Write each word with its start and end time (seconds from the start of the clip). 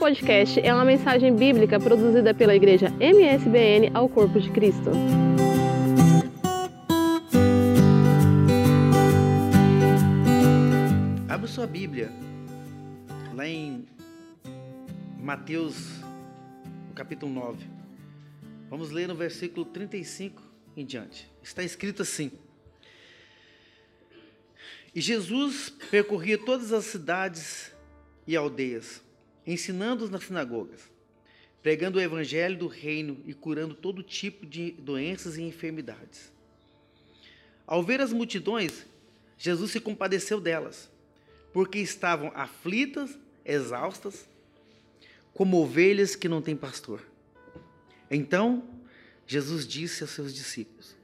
podcast 0.00 0.58
é 0.58 0.72
uma 0.72 0.84
mensagem 0.84 1.36
bíblica 1.36 1.78
produzida 1.78 2.32
pela 2.32 2.56
igreja 2.56 2.88
MSBN 2.98 3.90
ao 3.92 4.08
Corpo 4.08 4.40
de 4.40 4.50
Cristo. 4.50 4.90
Abra 11.28 11.46
sua 11.46 11.66
Bíblia 11.66 12.10
lá 13.34 13.46
em 13.46 13.84
Mateus, 15.22 15.76
capítulo 16.94 17.30
9. 17.30 17.66
Vamos 18.70 18.90
ler 18.90 19.06
no 19.06 19.14
versículo 19.14 19.66
35 19.66 20.42
em 20.78 20.86
diante. 20.86 21.30
Está 21.42 21.62
escrito 21.62 22.00
assim: 22.00 22.32
E 24.94 25.00
Jesus 25.02 25.68
percorria 25.90 26.38
todas 26.38 26.72
as 26.72 26.86
cidades 26.86 27.70
e 28.26 28.34
aldeias, 28.34 29.02
ensinando-os 29.50 30.10
nas 30.10 30.24
sinagogas, 30.24 30.80
pregando 31.62 31.98
o 31.98 32.00
evangelho 32.00 32.56
do 32.56 32.66
reino 32.66 33.20
e 33.26 33.34
curando 33.34 33.74
todo 33.74 34.02
tipo 34.02 34.46
de 34.46 34.70
doenças 34.72 35.36
e 35.36 35.42
enfermidades. 35.42 36.32
Ao 37.66 37.82
ver 37.82 38.00
as 38.00 38.12
multidões, 38.12 38.86
Jesus 39.36 39.70
se 39.72 39.80
compadeceu 39.80 40.40
delas, 40.40 40.90
porque 41.52 41.78
estavam 41.78 42.30
aflitas, 42.34 43.18
exaustas, 43.44 44.28
como 45.34 45.60
ovelhas 45.60 46.14
que 46.14 46.28
não 46.28 46.42
têm 46.42 46.56
pastor. 46.56 47.02
Então, 48.10 48.68
Jesus 49.26 49.66
disse 49.66 50.02
aos 50.02 50.10
seus 50.10 50.34
discípulos: 50.34 50.96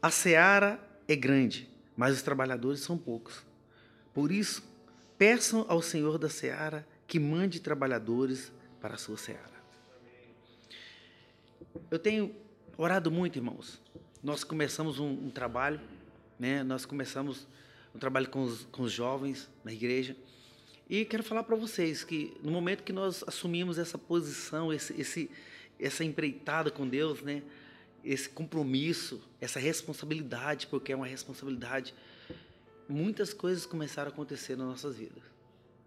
A 0.00 0.10
seara 0.10 0.80
é 1.08 1.16
grande, 1.16 1.68
mas 1.96 2.16
os 2.16 2.22
trabalhadores 2.22 2.80
são 2.80 2.96
poucos. 2.96 3.42
Por 4.12 4.30
isso, 4.30 4.62
peçam 5.16 5.64
ao 5.68 5.80
Senhor 5.80 6.18
da 6.18 6.28
seara 6.28 6.86
que 7.06 7.18
mande 7.18 7.60
trabalhadores 7.60 8.52
para 8.80 8.94
a 8.94 8.98
sua 8.98 9.16
seara. 9.16 9.52
Eu 11.90 11.98
tenho 11.98 12.34
orado 12.76 13.10
muito, 13.10 13.38
irmãos. 13.38 13.80
Nós 14.22 14.44
começamos 14.44 14.98
um, 14.98 15.10
um 15.10 15.30
trabalho, 15.30 15.80
né? 16.38 16.62
Nós 16.62 16.84
começamos 16.84 17.46
um 17.94 17.98
trabalho 17.98 18.28
com 18.28 18.42
os, 18.42 18.64
com 18.66 18.82
os 18.82 18.92
jovens 18.92 19.48
na 19.64 19.72
igreja. 19.72 20.16
E 20.88 21.04
quero 21.04 21.22
falar 21.22 21.42
para 21.44 21.56
vocês 21.56 22.04
que 22.04 22.36
no 22.42 22.50
momento 22.50 22.82
que 22.82 22.92
nós 22.92 23.24
assumimos 23.26 23.78
essa 23.78 23.96
posição, 23.96 24.72
esse, 24.72 24.98
esse, 25.00 25.30
essa 25.78 26.04
empreitada 26.04 26.70
com 26.70 26.86
Deus, 26.86 27.22
né? 27.22 27.42
esse 28.04 28.28
compromisso, 28.28 29.22
essa 29.40 29.60
responsabilidade, 29.60 30.66
porque 30.66 30.92
é 30.92 30.96
uma 30.96 31.06
responsabilidade, 31.06 31.94
muitas 32.88 33.32
coisas 33.32 33.64
começaram 33.64 34.10
a 34.10 34.12
acontecer 34.12 34.56
nas 34.56 34.66
nossas 34.66 34.96
vidas. 34.96 35.22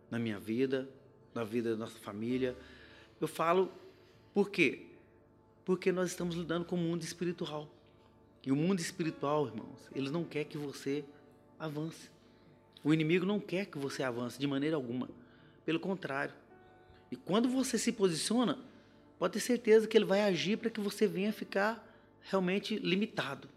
Na 0.10 0.18
minha 0.18 0.40
vida, 0.40 0.88
na 1.36 1.44
vida 1.44 1.72
da 1.72 1.78
nossa 1.78 2.00
família. 2.00 2.56
Eu 3.22 3.28
falo 3.28 3.72
por 4.34 4.50
quê? 4.50 4.88
Porque 5.64 5.92
nós 5.92 6.10
estamos 6.10 6.36
lidando 6.36 6.66
com 6.66 6.76
o 6.76 6.80
mundo 6.80 7.04
espiritual. 7.04 7.70
E 8.46 8.52
o 8.52 8.56
mundo 8.56 8.80
espiritual, 8.80 9.48
irmãos, 9.48 9.80
ele 9.94 10.10
não 10.10 10.24
quer 10.24 10.46
que 10.46 10.58
você 10.58 11.04
avance. 11.60 12.10
O 12.84 12.94
inimigo 12.94 13.26
não 13.26 13.40
quer 13.40 13.66
que 13.66 13.78
você 13.78 14.04
avance 14.04 14.40
de 14.40 14.48
maneira 14.48 14.76
alguma. 14.76 15.10
Pelo 15.66 15.80
contrário. 15.80 16.34
E 17.12 17.16
quando 17.16 17.50
você 17.50 17.78
se 17.78 17.92
posiciona, 17.92 18.60
pode 19.18 19.34
ter 19.34 19.40
certeza 19.40 19.88
que 19.88 19.98
ele 19.98 20.06
vai 20.06 20.22
agir 20.22 20.58
para 20.58 20.70
que 20.70 20.80
você 20.80 21.08
venha 21.08 21.34
ficar 21.34 21.84
realmente 22.22 22.78
limitado. 22.78 23.48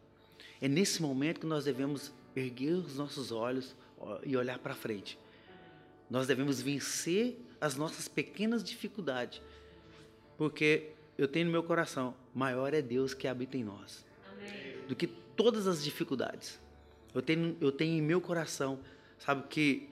É 0.60 0.68
nesse 0.68 1.02
momento 1.02 1.40
que 1.40 1.46
nós 1.46 1.64
devemos 1.64 2.12
erguer 2.34 2.72
os 2.72 2.96
nossos 2.96 3.30
olhos 3.30 3.76
e 4.24 4.36
olhar 4.36 4.58
para 4.58 4.74
frente. 4.74 5.18
Nós 6.08 6.26
devemos 6.26 6.60
vencer 6.60 7.38
as 7.60 7.76
nossas 7.76 8.08
pequenas 8.08 8.62
dificuldades, 8.62 9.40
porque 10.36 10.92
eu 11.16 11.26
tenho 11.26 11.46
no 11.46 11.52
meu 11.52 11.62
coração, 11.62 12.14
maior 12.34 12.72
é 12.72 12.80
Deus 12.80 13.14
que 13.14 13.26
habita 13.26 13.56
em 13.56 13.64
nós, 13.64 14.06
Amém. 14.32 14.86
do 14.86 14.94
que 14.94 15.06
todas 15.06 15.66
as 15.66 15.82
dificuldades. 15.82 16.60
Eu 17.14 17.22
tenho, 17.22 17.56
eu 17.60 17.72
tenho 17.72 17.98
em 17.98 18.02
meu 18.02 18.20
coração, 18.20 18.78
sabe, 19.18 19.44
que 19.48 19.88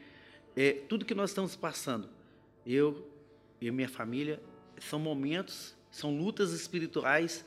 é, 0.54 0.72
tudo 0.88 1.04
que 1.04 1.15
nós 1.15 1.31
estamos 1.31 1.56
passando, 1.56 2.09
eu 2.65 3.09
e 3.60 3.71
minha 3.71 3.88
família, 3.88 4.41
são 4.78 4.98
momentos, 4.98 5.75
são 5.91 6.16
lutas 6.16 6.53
espirituais, 6.53 7.44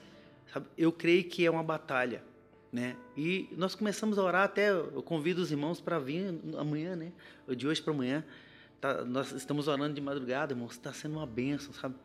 sabe? 0.51 0.68
Eu 0.78 0.91
creio 0.91 1.24
que 1.24 1.46
é 1.46 1.51
uma 1.51 1.63
batalha, 1.63 2.24
né? 2.72 2.96
E 3.16 3.47
nós 3.56 3.75
começamos 3.75 4.18
a 4.18 4.24
orar 4.24 4.44
até, 4.44 4.72
eu 4.72 5.03
convido 5.03 5.41
os 5.41 5.51
irmãos 5.51 5.80
para 5.80 6.00
vir 6.00 6.40
amanhã, 6.57 6.96
né? 6.96 7.12
De 7.47 7.68
hoje 7.68 7.81
para 7.81 7.94
amanhã, 7.94 8.25
tá, 8.79 9.06
nós 9.06 9.31
estamos 9.31 9.67
orando 9.67 9.94
de 9.94 10.01
madrugada, 10.01 10.53
irmãos, 10.53 10.72
está 10.72 10.94
sendo 10.94 11.17
uma 11.17 11.25
benção, 11.25 11.73
sabe? 11.73 11.95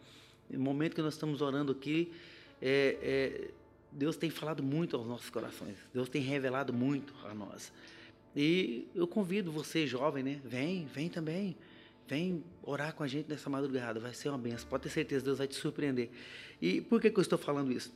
No 0.51 0.61
momento 0.61 0.95
que 0.95 1.03
nós 1.03 1.15
estamos 1.15 1.41
orando 1.41 1.73
aqui, 1.73 2.13
é, 2.61 2.99
é, 3.03 3.51
Deus 3.91 4.17
tem 4.17 4.31
falado 4.31 4.63
muito 4.63 4.97
aos 4.97 5.07
nossos 5.07 5.31
corações, 5.31 5.77
Deus 5.93 6.09
tem 6.09 6.23
revelado 6.23 6.73
muito 6.73 7.15
a 7.25 7.35
nós. 7.35 7.73
E 8.37 8.89
eu 8.95 9.07
convido 9.07 9.53
você, 9.53 9.87
jovem, 9.87 10.23
né? 10.23 10.41
Vem, 10.45 10.87
vem 10.87 11.09
também. 11.09 11.57
Vem 12.07 12.45
orar 12.63 12.93
com 12.95 13.03
a 13.03 13.07
gente 13.07 13.29
nessa 13.29 13.49
madrugada, 13.49 13.99
vai 13.99 14.13
ser 14.13 14.29
uma 14.29 14.37
benção. 14.37 14.69
Pode 14.69 14.83
ter 14.83 14.91
certeza, 14.91 15.25
Deus 15.25 15.39
vai 15.39 15.47
te 15.47 15.55
surpreender. 15.55 16.11
E 16.61 16.81
por 16.81 17.01
que, 17.01 17.11
que 17.11 17.19
eu 17.19 17.23
estou 17.23 17.39
falando 17.39 17.73
isso? 17.73 17.93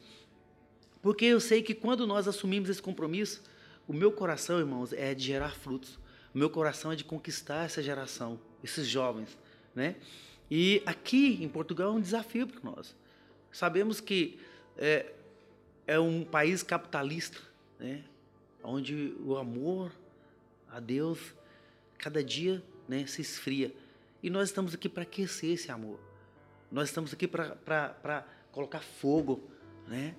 Porque 1.02 1.26
eu 1.26 1.40
sei 1.40 1.62
que 1.62 1.74
quando 1.74 2.06
nós 2.06 2.26
assumimos 2.26 2.70
esse 2.70 2.80
compromisso, 2.80 3.42
o 3.86 3.92
meu 3.92 4.10
coração, 4.10 4.58
irmãos, 4.58 4.92
é 4.92 5.14
de 5.14 5.24
gerar 5.24 5.54
frutos. 5.54 5.98
O 6.34 6.38
meu 6.38 6.50
coração 6.50 6.92
é 6.92 6.96
de 6.96 7.04
conquistar 7.04 7.64
essa 7.64 7.82
geração, 7.82 8.38
esses 8.62 8.86
jovens, 8.86 9.36
né? 9.74 9.96
E 10.50 10.82
aqui 10.86 11.42
em 11.42 11.48
Portugal 11.48 11.92
é 11.92 11.92
um 11.92 12.00
desafio 12.00 12.46
para 12.46 12.60
nós. 12.70 12.94
Sabemos 13.52 14.00
que 14.00 14.38
é, 14.76 15.12
é 15.86 15.98
um 15.98 16.24
país 16.24 16.62
capitalista, 16.62 17.38
né? 17.78 18.04
Onde 18.62 19.14
o 19.20 19.36
amor 19.36 19.92
a 20.70 20.80
Deus 20.80 21.18
cada 21.96 22.22
dia 22.22 22.62
né, 22.88 23.06
se 23.06 23.20
esfria. 23.20 23.74
E 24.22 24.30
nós 24.30 24.48
estamos 24.48 24.74
aqui 24.74 24.88
para 24.88 25.02
aquecer 25.02 25.50
esse 25.50 25.70
amor. 25.70 26.00
Nós 26.70 26.88
estamos 26.88 27.12
aqui 27.12 27.26
para 27.26 28.24
colocar 28.52 28.80
fogo 28.80 29.40
né, 29.86 30.14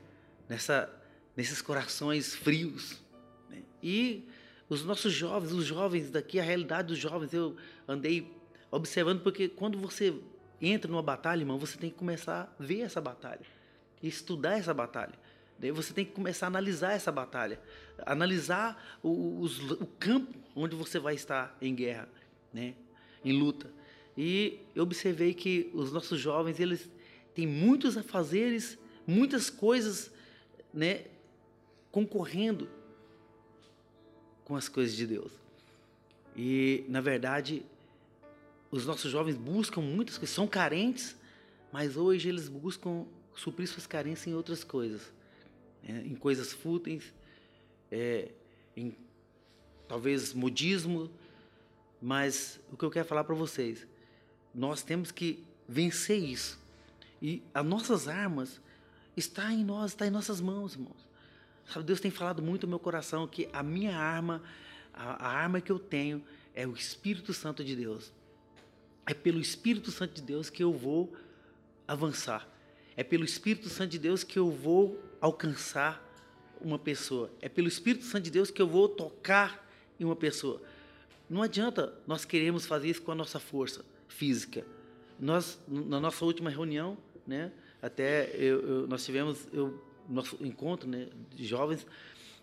nessa, 0.48 0.90
nesses 1.36 1.62
corações 1.62 2.36
frios. 2.36 3.02
Né? 3.50 3.62
E 3.82 4.28
os 4.70 4.86
nossos 4.86 5.12
jovens, 5.12 5.52
os 5.52 5.66
jovens 5.66 6.12
daqui, 6.12 6.40
a 6.40 6.44
realidade 6.44 6.90
dos 6.90 6.98
jovens, 6.98 7.34
eu 7.34 7.58
andei 7.88 8.32
observando, 8.72 9.22
porque 9.22 9.50
quando 9.50 9.78
você 9.78 10.14
entra 10.62 10.90
numa 10.90 11.02
batalha, 11.02 11.42
irmão, 11.42 11.58
você 11.58 11.78
tem 11.78 11.90
que 11.90 11.96
começar 11.98 12.56
a 12.58 12.64
ver 12.64 12.82
essa 12.82 13.02
batalha 13.02 13.46
estudar 14.02 14.58
essa 14.58 14.74
batalha. 14.74 15.14
Daí 15.58 15.72
você 15.72 15.94
tem 15.94 16.06
que 16.06 16.12
começar 16.12 16.46
a 16.46 16.48
analisar 16.48 16.94
essa 16.94 17.12
batalha, 17.12 17.60
analisar 18.06 19.00
o, 19.04 19.44
o 19.44 19.88
campo 20.00 20.34
onde 20.56 20.76
você 20.76 21.00
vai 21.00 21.16
estar 21.16 21.58
em 21.62 21.76
guerra, 21.76 22.08
né? 22.54 22.76
em 23.24 23.34
luta. 23.34 23.70
E 24.18 24.60
eu 24.74 24.84
observei 24.84 25.34
que 25.34 25.70
os 25.74 25.92
nossos 25.92 26.20
jovens, 26.20 26.60
eles 26.60 26.90
têm 27.34 27.46
muitos 27.46 27.98
afazeres, 27.98 28.78
muitas 29.06 29.50
coisas, 29.50 30.12
né, 30.74 31.06
concorrendo 31.92 32.70
com 34.50 34.56
as 34.56 34.68
coisas 34.68 34.96
de 34.96 35.06
Deus. 35.06 35.32
E, 36.36 36.84
na 36.90 37.02
verdade, 37.02 37.64
os 38.72 38.84
nossos 38.84 39.12
jovens 39.12 39.38
buscam 39.38 39.80
muitas 39.80 40.18
coisas, 40.18 40.36
são 40.36 40.48
carentes, 40.48 41.16
mas 41.72 41.96
hoje 41.96 42.30
eles 42.30 42.50
buscam 42.50 43.06
suprir 43.36 43.68
suas 43.68 43.86
carências 43.86 44.26
em 44.26 44.34
outras 44.34 44.64
coisas, 44.64 45.14
né, 45.84 46.04
em 46.04 46.16
coisas 46.16 46.52
fúteis, 46.52 47.14
é, 47.92 48.32
em 48.76 48.96
talvez 49.88 50.34
modismo, 50.34 51.12
mas 52.02 52.60
o 52.72 52.78
que 52.78 52.84
eu 52.84 52.90
quero 52.90 53.08
falar 53.08 53.26
para 53.26 53.36
vocês, 53.36 53.86
nós 54.54 54.82
temos 54.82 55.12
que 55.12 55.46
vencer 55.68 56.18
isso. 56.18 56.60
E 57.22 57.44
as 57.54 57.64
nossas 57.64 58.08
armas 58.08 58.60
está 59.16 59.54
em 59.54 59.64
nós, 59.64 59.92
está 59.92 60.08
em 60.08 60.10
nossas 60.10 60.42
mãos, 60.42 60.74
irmãos. 60.74 61.09
Sabe, 61.66 61.86
Deus 61.86 62.00
tem 62.00 62.12
falado 62.12 62.42
muito 62.42 62.66
no 62.66 62.72
meu 62.72 62.80
coração 62.80 63.28
que 63.28 63.48
a 63.54 63.62
minha 63.62 63.98
arma, 63.98 64.42
a, 64.94 65.28
a 65.28 65.30
arma 65.30 65.62
que 65.62 65.72
eu 65.72 65.80
tenho 65.80 66.24
é 66.54 66.68
o 66.68 66.74
Espírito 66.74 67.34
Santo 67.34 67.64
de 67.64 67.76
Deus. 67.76 68.12
É 69.06 69.14
pelo 69.14 69.40
Espírito 69.40 69.92
Santo 69.92 70.16
de 70.16 70.22
Deus 70.22 70.50
que 70.50 70.64
eu 70.64 70.74
vou 70.74 71.16
avançar. 71.88 72.48
É 72.96 73.04
pelo 73.04 73.24
Espírito 73.24 73.70
Santo 73.70 73.92
de 73.92 74.00
Deus 74.00 74.24
que 74.24 74.38
eu 74.38 74.52
vou 74.52 75.00
alcançar 75.22 76.06
uma 76.62 76.78
pessoa. 76.78 77.32
É 77.42 77.50
pelo 77.50 77.68
Espírito 77.68 78.06
Santo 78.06 78.24
de 78.24 78.32
Deus 78.32 78.52
que 78.52 78.62
eu 78.62 78.68
vou 78.68 78.90
tocar 78.90 79.68
em 80.00 80.06
uma 80.06 80.16
pessoa. 80.16 80.62
Não 81.30 81.42
adianta 81.42 81.94
nós 82.08 82.26
queremos 82.26 82.66
fazer 82.66 82.90
isso 82.90 83.02
com 83.02 83.12
a 83.12 83.16
nossa 83.16 83.40
força 83.40 83.86
física. 84.08 84.66
Nós, 85.20 85.60
na 85.68 86.00
nossa 86.00 86.24
última 86.26 86.50
reunião, 86.50 86.98
né, 87.26 87.52
até 87.82 88.30
eu, 88.36 88.62
eu, 88.62 88.88
nós 88.88 89.06
tivemos 89.06 89.48
eu, 89.54 89.82
nosso 90.10 90.38
encontro 90.42 90.90
né, 90.90 91.08
de 91.36 91.46
jovens, 91.46 91.86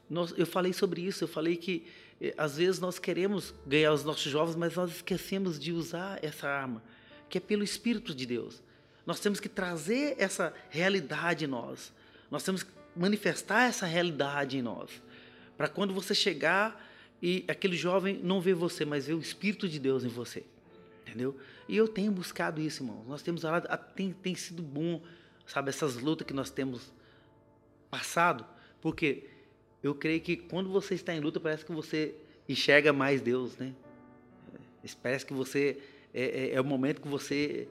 nós, 0.09 0.33
eu 0.37 0.47
falei 0.47 0.73
sobre 0.73 1.01
isso, 1.03 1.25
eu 1.25 1.29
falei 1.29 1.57
que 1.57 1.85
eh, 2.21 2.35
às 2.39 2.57
vezes 2.57 2.79
nós 2.79 2.99
queremos 2.99 3.53
ganhar 3.67 3.93
os 3.93 4.05
nossos 4.05 4.31
jovens, 4.31 4.55
mas 4.55 4.75
nós 4.75 4.91
esquecemos 4.91 5.59
de 5.59 5.73
usar 5.73 6.23
essa 6.23 6.49
arma, 6.49 6.83
que 7.29 7.39
é 7.39 7.41
pelo 7.41 7.65
Espírito 7.65 8.15
de 8.15 8.25
Deus. 8.25 8.63
Nós 9.05 9.21
temos 9.21 9.41
que 9.41 9.49
trazer 9.49 10.15
essa 10.19 10.55
realidade 10.71 11.45
em 11.45 11.49
nós. 11.49 11.93
Nós 12.31 12.43
temos 12.43 12.63
que 12.63 12.71
manifestar 12.95 13.69
essa 13.69 13.87
realidade 13.87 14.59
em 14.59 14.63
nós. 14.63 14.91
Para 15.57 15.69
quando 15.69 15.95
você 15.95 16.15
chegar 16.15 16.85
e 17.23 17.45
aquele 17.49 17.77
jovem 17.77 18.21
não 18.23 18.41
vê 18.41 18.53
você, 18.53 18.85
mas 18.85 19.07
vê 19.07 19.15
o 19.15 19.21
Espírito 19.21 19.69
de 19.69 19.79
Deus 19.79 20.05
em 20.05 20.09
você. 20.09 20.45
Entendeu? 21.07 21.37
E 21.69 21.77
eu 21.77 21.87
tenho 21.89 22.11
buscado 22.13 22.61
isso, 22.61 22.83
irmão. 22.83 23.05
Nós 23.07 23.23
temos 23.23 23.45
orado, 23.45 23.69
tem, 23.95 24.13
tem 24.13 24.35
sido 24.35 24.63
bom, 24.63 25.01
sabe, 25.47 25.69
essas 25.69 25.97
lutas 25.97 26.27
que 26.27 26.35
nós 26.35 26.51
temos 26.51 26.93
passado, 27.91 28.45
porque 28.81 29.25
eu 29.83 29.95
creio 29.95 30.21
que 30.21 30.37
quando 30.37 30.71
você 30.71 30.95
está 30.95 31.15
em 31.15 31.21
luta, 31.21 31.39
parece 31.41 31.65
que 31.65 31.73
você 31.73 32.15
enxerga 32.49 32.93
mais 32.93 33.21
Deus, 33.21 33.57
né? 33.57 33.73
Parece 35.03 35.27
que 35.27 35.35
você 35.35 35.79
é, 36.15 36.25
é, 36.25 36.55
é 36.55 36.61
o 36.61 36.65
momento 36.65 37.01
que 37.01 37.09
você 37.09 37.69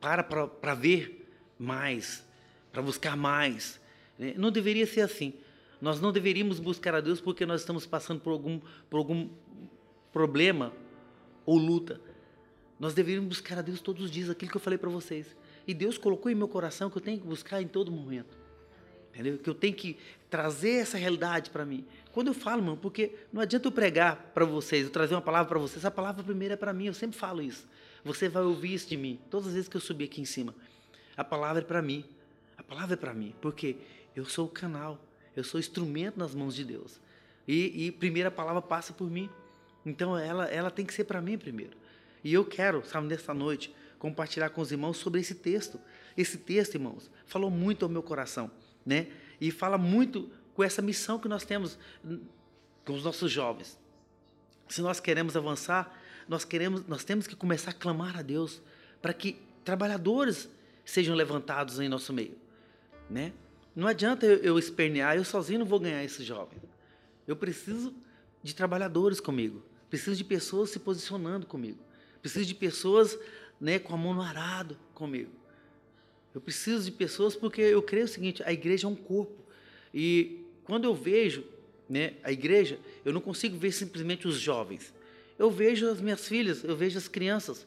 para 0.00 0.22
para 0.22 0.74
ver 0.74 1.28
mais, 1.58 2.24
para 2.72 2.82
buscar 2.82 3.16
mais. 3.16 3.80
Né? 4.18 4.34
Não 4.36 4.50
deveria 4.50 4.86
ser 4.86 5.00
assim. 5.00 5.34
Nós 5.80 6.00
não 6.00 6.12
deveríamos 6.12 6.58
buscar 6.58 6.94
a 6.94 7.00
Deus 7.00 7.20
porque 7.20 7.44
nós 7.46 7.60
estamos 7.60 7.86
passando 7.86 8.20
por 8.20 8.30
algum, 8.30 8.60
por 8.88 8.98
algum 8.98 9.28
problema 10.12 10.72
ou 11.44 11.58
luta. 11.58 12.00
Nós 12.78 12.94
deveríamos 12.94 13.28
buscar 13.28 13.58
a 13.58 13.62
Deus 13.62 13.80
todos 13.80 14.04
os 14.04 14.10
dias, 14.10 14.28
aquilo 14.30 14.50
que 14.50 14.56
eu 14.56 14.60
falei 14.60 14.78
para 14.78 14.90
vocês. 14.90 15.36
E 15.66 15.72
Deus 15.72 15.96
colocou 15.96 16.30
em 16.30 16.34
meu 16.34 16.48
coração 16.48 16.90
que 16.90 16.96
eu 16.96 17.02
tenho 17.02 17.20
que 17.20 17.26
buscar 17.26 17.62
em 17.62 17.68
todo 17.68 17.90
momento. 17.90 18.43
Entendeu? 19.14 19.38
Que 19.38 19.48
eu 19.48 19.54
tenho 19.54 19.74
que 19.74 19.96
trazer 20.28 20.80
essa 20.80 20.98
realidade 20.98 21.50
para 21.50 21.64
mim. 21.64 21.86
Quando 22.12 22.26
eu 22.26 22.34
falo, 22.34 22.60
mano, 22.60 22.76
porque 22.76 23.12
não 23.32 23.40
adianta 23.40 23.68
eu 23.68 23.72
pregar 23.72 24.16
para 24.34 24.44
vocês, 24.44 24.84
eu 24.84 24.90
trazer 24.90 25.14
uma 25.14 25.22
palavra 25.22 25.48
para 25.48 25.58
vocês, 25.58 25.84
a 25.84 25.90
palavra 25.90 26.24
primeira 26.24 26.54
é 26.54 26.56
para 26.56 26.72
mim, 26.72 26.86
eu 26.86 26.94
sempre 26.94 27.16
falo 27.16 27.40
isso. 27.40 27.64
Você 28.04 28.28
vai 28.28 28.42
ouvir 28.42 28.74
isso 28.74 28.88
de 28.88 28.96
mim, 28.96 29.20
todas 29.30 29.46
as 29.46 29.54
vezes 29.54 29.68
que 29.68 29.76
eu 29.76 29.80
subir 29.80 30.06
aqui 30.06 30.20
em 30.20 30.24
cima. 30.24 30.52
A 31.16 31.22
palavra 31.22 31.62
é 31.62 31.64
para 31.64 31.80
mim. 31.80 32.04
A 32.58 32.62
palavra 32.62 32.94
é 32.94 32.96
para 32.96 33.14
mim, 33.14 33.34
porque 33.40 33.76
eu 34.16 34.24
sou 34.24 34.46
o 34.46 34.50
canal, 34.50 35.00
eu 35.36 35.44
sou 35.44 35.58
o 35.58 35.60
instrumento 35.60 36.18
nas 36.18 36.34
mãos 36.34 36.54
de 36.54 36.64
Deus. 36.64 37.00
E, 37.46 37.86
e 37.86 37.92
primeira 37.92 38.30
palavra 38.30 38.60
passa 38.60 38.92
por 38.92 39.08
mim. 39.08 39.30
Então 39.86 40.18
ela, 40.18 40.46
ela 40.46 40.70
tem 40.70 40.84
que 40.84 40.92
ser 40.92 41.04
para 41.04 41.20
mim 41.20 41.38
primeiro. 41.38 41.76
E 42.22 42.32
eu 42.32 42.44
quero, 42.44 42.84
sabe, 42.84 43.06
nesta 43.06 43.32
noite, 43.32 43.74
compartilhar 43.98 44.50
com 44.50 44.60
os 44.60 44.72
irmãos 44.72 44.96
sobre 44.96 45.20
esse 45.20 45.34
texto. 45.34 45.80
Esse 46.16 46.38
texto, 46.38 46.74
irmãos, 46.74 47.10
falou 47.26 47.50
muito 47.50 47.84
ao 47.84 47.88
meu 47.88 48.02
coração, 48.02 48.50
né? 48.84 49.08
E 49.40 49.50
fala 49.50 49.78
muito 49.78 50.30
com 50.54 50.62
essa 50.62 50.80
missão 50.80 51.18
que 51.18 51.28
nós 51.28 51.44
temos 51.44 51.78
com 52.84 52.94
os 52.94 53.02
nossos 53.02 53.30
jovens. 53.30 53.78
Se 54.68 54.80
nós 54.80 55.00
queremos 55.00 55.36
avançar, 55.36 55.98
nós 56.28 56.44
queremos, 56.44 56.86
nós 56.86 57.04
temos 57.04 57.26
que 57.26 57.36
começar 57.36 57.70
a 57.70 57.74
clamar 57.74 58.18
a 58.18 58.22
Deus 58.22 58.62
para 59.00 59.12
que 59.12 59.40
trabalhadores 59.64 60.48
sejam 60.84 61.14
levantados 61.14 61.80
em 61.80 61.88
nosso 61.88 62.12
meio, 62.12 62.36
né? 63.08 63.32
Não 63.74 63.88
adianta 63.88 64.24
eu, 64.24 64.36
eu 64.38 64.58
espernear, 64.58 65.16
eu 65.16 65.24
sozinho 65.24 65.60
não 65.60 65.66
vou 65.66 65.80
ganhar 65.80 66.04
esse 66.04 66.22
jovem. 66.22 66.58
Eu 67.26 67.34
preciso 67.34 67.94
de 68.42 68.54
trabalhadores 68.54 69.20
comigo, 69.20 69.62
preciso 69.90 70.16
de 70.16 70.24
pessoas 70.24 70.70
se 70.70 70.78
posicionando 70.78 71.46
comigo, 71.46 71.78
preciso 72.20 72.46
de 72.46 72.54
pessoas, 72.54 73.18
né, 73.60 73.78
com 73.78 73.94
a 73.94 73.96
mão 73.96 74.14
no 74.14 74.22
arado 74.22 74.78
comigo. 74.94 75.30
Eu 76.34 76.40
preciso 76.40 76.84
de 76.84 76.90
pessoas 76.90 77.36
porque 77.36 77.60
eu 77.60 77.82
creio 77.82 78.04
o 78.04 78.08
seguinte: 78.08 78.42
a 78.44 78.52
igreja 78.52 78.86
é 78.86 78.90
um 78.90 78.96
corpo 78.96 79.44
e 79.94 80.44
quando 80.64 80.84
eu 80.84 80.94
vejo, 80.94 81.44
né, 81.88 82.14
a 82.24 82.32
igreja, 82.32 82.78
eu 83.04 83.12
não 83.12 83.20
consigo 83.20 83.56
ver 83.56 83.70
simplesmente 83.70 84.26
os 84.26 84.40
jovens. 84.40 84.92
Eu 85.38 85.50
vejo 85.50 85.88
as 85.88 86.00
minhas 86.00 86.26
filhas, 86.26 86.64
eu 86.64 86.76
vejo 86.76 86.98
as 86.98 87.06
crianças, 87.06 87.66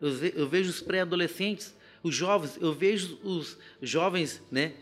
eu, 0.00 0.48
vejo 0.48 0.70
os 0.70 0.80
pré-adolescentes, 0.80 1.74
os 2.02 2.14
jovens, 2.14 2.56
eu 2.60 2.72
vejo 2.72 3.18
os 3.22 3.58
jovens, 3.82 4.42
né, 4.50 4.74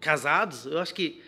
casados. 0.00 0.66
Eu 0.66 0.78
acho 0.78 0.94
que, 0.94 1.22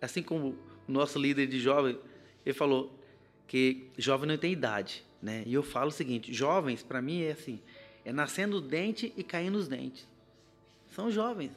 assim 0.00 0.22
como 0.22 0.56
o 0.88 0.92
nosso 0.92 1.18
líder 1.18 1.46
de 1.46 1.60
jovem, 1.60 1.98
ele 2.44 2.54
falou 2.54 2.98
que 3.46 3.88
jovem 3.98 4.28
não 4.28 4.36
tem 4.36 4.52
idade, 4.52 5.04
né? 5.20 5.42
E 5.46 5.54
eu 5.54 5.62
falo 5.62 5.88
o 5.88 5.92
seguinte: 5.92 6.32
jovens, 6.32 6.82
para 6.82 7.02
mim, 7.02 7.22
é 7.22 7.32
assim, 7.32 7.60
é 8.04 8.12
nascendo 8.12 8.60
dente 8.60 9.12
e 9.16 9.22
caindo 9.22 9.56
os 9.56 9.68
dentes. 9.68 10.08
São 10.92 11.10
jovens, 11.10 11.52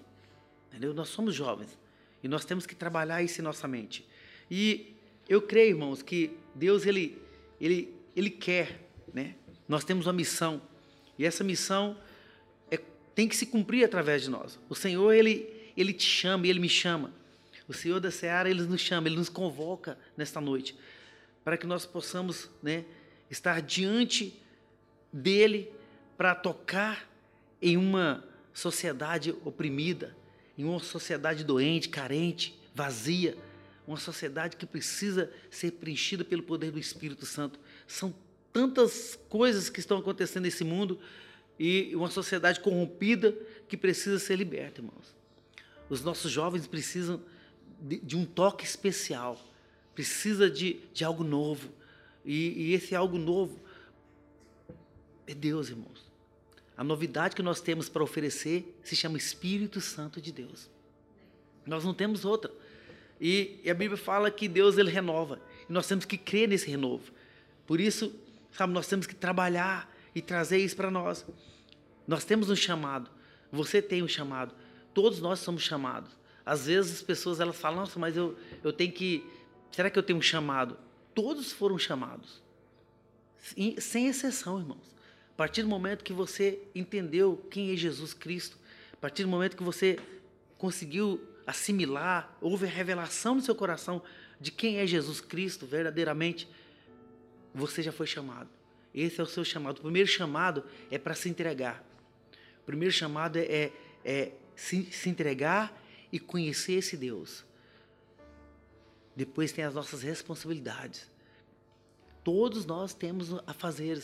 entendeu? 0.70 0.94
Nós 0.94 1.10
somos 1.10 1.36
jovens 1.36 1.78
e 2.24 2.28
nós 2.28 2.46
temos 2.46 2.66
que 2.66 2.74
trabalhar 2.74 3.22
isso 3.22 3.42
em 3.42 3.44
nossa 3.44 3.68
mente. 3.68 4.08
E 4.50 4.96
eu 5.28 5.42
creio, 5.42 5.76
irmãos, 5.76 6.02
que 6.02 6.32
Deus 6.54 6.86
ele 6.86 7.22
ele 7.60 7.94
ele 8.16 8.30
quer, 8.30 8.90
né? 9.14 9.36
Nós 9.68 9.84
temos 9.84 10.08
uma 10.08 10.14
missão 10.14 10.62
e 11.20 11.26
essa 11.26 11.44
missão 11.44 11.98
é, 12.72 12.80
tem 13.14 13.28
que 13.28 13.36
se 13.36 13.46
cumprir 13.46 13.84
através 13.84 14.24
de 14.24 14.30
nós. 14.30 14.60
O 14.70 14.76
Senhor 14.76 15.12
ele 15.12 15.54
ele 15.76 15.92
te 15.92 16.08
chama 16.08 16.48
e 16.48 16.50
ele 16.50 16.60
me 16.60 16.70
chama. 16.70 17.14
O 17.68 17.74
Senhor 17.74 18.00
da 18.00 18.12
Seara 18.12 18.50
ele 18.50 18.62
nos 18.64 18.80
chama, 18.80 19.08
ele 19.08 19.18
nos 19.18 19.30
convoca 19.30 19.98
nesta 20.16 20.40
noite 20.40 20.78
para 21.44 21.58
que 21.58 21.68
nós 21.68 21.86
possamos, 21.86 22.50
né, 22.64 22.86
estar 23.30 23.62
diante 23.62 24.34
dele 25.14 25.70
para 26.18 26.34
tocar 26.34 27.08
em 27.62 27.78
uma 27.78 28.24
sociedade 28.56 29.36
oprimida, 29.44 30.16
em 30.58 30.64
uma 30.64 30.80
sociedade 30.80 31.44
doente, 31.44 31.90
carente, 31.90 32.58
vazia, 32.74 33.38
uma 33.86 33.98
sociedade 33.98 34.56
que 34.56 34.66
precisa 34.66 35.30
ser 35.52 35.72
preenchida 35.72 36.24
pelo 36.24 36.42
poder 36.42 36.72
do 36.72 36.80
Espírito 36.80 37.26
Santo. 37.26 37.60
São 37.86 38.16
tantas 38.54 39.20
coisas 39.28 39.70
que 39.70 39.82
estão 39.82 39.98
acontecendo 39.98 40.44
nesse 40.44 40.64
mundo 40.64 40.98
e 41.60 41.94
uma 41.96 42.10
sociedade 42.10 42.62
corrompida 42.62 43.38
que 43.68 43.76
precisa 43.76 44.18
ser 44.18 44.38
liberta, 44.38 44.80
irmãos. 44.80 45.14
Os 45.90 46.02
nossos 46.02 46.32
jovens 46.32 46.66
precisam 46.66 47.22
de, 47.82 48.00
de 48.00 48.16
um 48.16 48.26
toque 48.26 48.64
especial, 48.64 49.38
precisa 49.94 50.50
de, 50.50 50.80
de 50.94 51.04
algo 51.04 51.26
novo. 51.26 51.70
E, 52.24 52.70
e 52.70 52.74
esse 52.74 52.96
algo 52.96 53.18
novo 53.18 53.60
é 55.28 55.34
Deus, 55.34 55.68
irmãos. 55.68 56.15
A 56.78 56.84
novidade 56.84 57.36
que 57.36 57.42
nós 57.42 57.62
temos 57.62 57.88
para 57.88 58.04
oferecer 58.04 58.78
se 58.84 58.96
chama 58.96 59.18
Espírito 59.18 59.80
Santo 59.80 60.20
de 60.20 60.32
Deus. 60.32 60.70
Nós 61.66 61.84
não 61.84 61.94
temos 61.94 62.26
outra. 62.26 62.52
E, 63.20 63.60
e 63.64 63.70
a 63.70 63.74
Bíblia 63.74 63.98
fala 63.98 64.30
que 64.30 64.48
Deus 64.48 64.78
ele 64.78 64.92
renova. 64.92 65.40
E 65.70 65.72
nós 65.72 65.88
temos 65.88 66.06
que 66.06 66.18
crer 66.18 66.50
nesse 66.50 66.70
renovo. 66.70 67.12
Por 67.66 67.80
isso, 67.80 68.14
sabe, 68.52 68.74
nós 68.74 68.88
temos 68.88 69.08
que 69.08 69.16
trabalhar 69.16 69.92
e 70.14 70.22
trazer 70.22 70.58
isso 70.58 70.76
para 70.76 70.92
nós. 70.92 71.26
Nós 72.08 72.26
temos 72.26 72.50
um 72.50 72.56
chamado. 72.56 73.10
Você 73.52 73.82
tem 73.82 74.04
um 74.04 74.08
chamado. 74.08 74.54
Todos 74.94 75.20
nós 75.20 75.40
somos 75.40 75.64
chamados. 75.64 76.12
Às 76.46 76.68
vezes 76.68 76.98
as 76.98 77.02
pessoas 77.02 77.40
elas 77.40 77.56
falam, 77.56 77.80
nossa, 77.80 77.98
mas 77.98 78.16
eu, 78.16 78.38
eu 78.64 78.72
tenho 78.72 78.92
que. 78.92 79.26
Será 79.72 79.90
que 79.90 79.98
eu 79.98 80.04
tenho 80.04 80.20
um 80.20 80.22
chamado? 80.22 80.78
Todos 81.14 81.52
foram 81.52 81.80
chamados. 81.80 82.44
Sem 83.80 84.08
exceção, 84.08 84.60
irmãos. 84.60 84.96
A 85.36 85.38
partir 85.38 85.64
do 85.64 85.68
momento 85.68 86.02
que 86.02 86.14
você 86.14 86.60
entendeu 86.74 87.46
quem 87.52 87.74
é 87.74 87.76
Jesus 87.76 88.14
Cristo, 88.14 88.58
a 88.94 88.98
partir 88.98 89.24
do 89.24 89.30
momento 89.30 89.58
que 89.58 89.64
você 89.64 90.00
conseguiu 90.58 91.22
assimilar, 91.46 92.34
houve 92.40 92.66
a 92.66 92.70
revelação 92.70 93.36
no 93.36 93.42
seu 93.42 93.54
coração 93.54 94.02
de 94.40 94.50
quem 94.50 94.78
é 94.78 94.88
Jesus 94.88 95.20
Cristo 95.20 95.66
verdadeiramente, 95.66 96.48
você 97.54 97.84
já 97.84 97.92
foi 97.92 98.08
chamado. 98.08 98.50
Esse 98.94 99.20
é 99.20 99.24
o 99.24 99.28
seu 99.28 99.44
chamado. 99.44 99.80
O 99.80 99.82
primeiro 99.82 100.08
chamado 100.08 100.64
é 100.90 100.98
para 100.98 101.14
se 101.14 101.28
entregar. 101.28 101.84
O 102.62 102.66
primeiro 102.66 102.94
chamado 102.94 103.38
é, 103.38 103.42
é, 103.44 103.72
é 104.06 104.32
se, 104.56 104.86
se 104.86 105.10
entregar 105.10 105.78
e 106.14 106.18
conhecer 106.18 106.76
esse 106.76 106.96
Deus. 106.96 107.44
Depois 109.14 109.52
tem 109.52 109.66
as 109.66 109.74
nossas 109.74 110.02
responsabilidades. 110.02 111.12
Todos 112.24 112.66
nós 112.66 112.94
temos 112.94 113.34
a 113.46 113.54
fazer. 113.54 114.02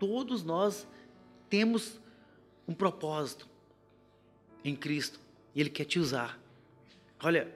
Todos 0.00 0.42
nós 0.42 0.88
temos 1.48 2.00
um 2.66 2.74
propósito 2.74 3.48
em 4.64 4.74
Cristo. 4.74 5.20
E 5.54 5.60
Ele 5.60 5.70
quer 5.70 5.84
te 5.84 6.00
usar. 6.00 6.36
Olha, 7.22 7.54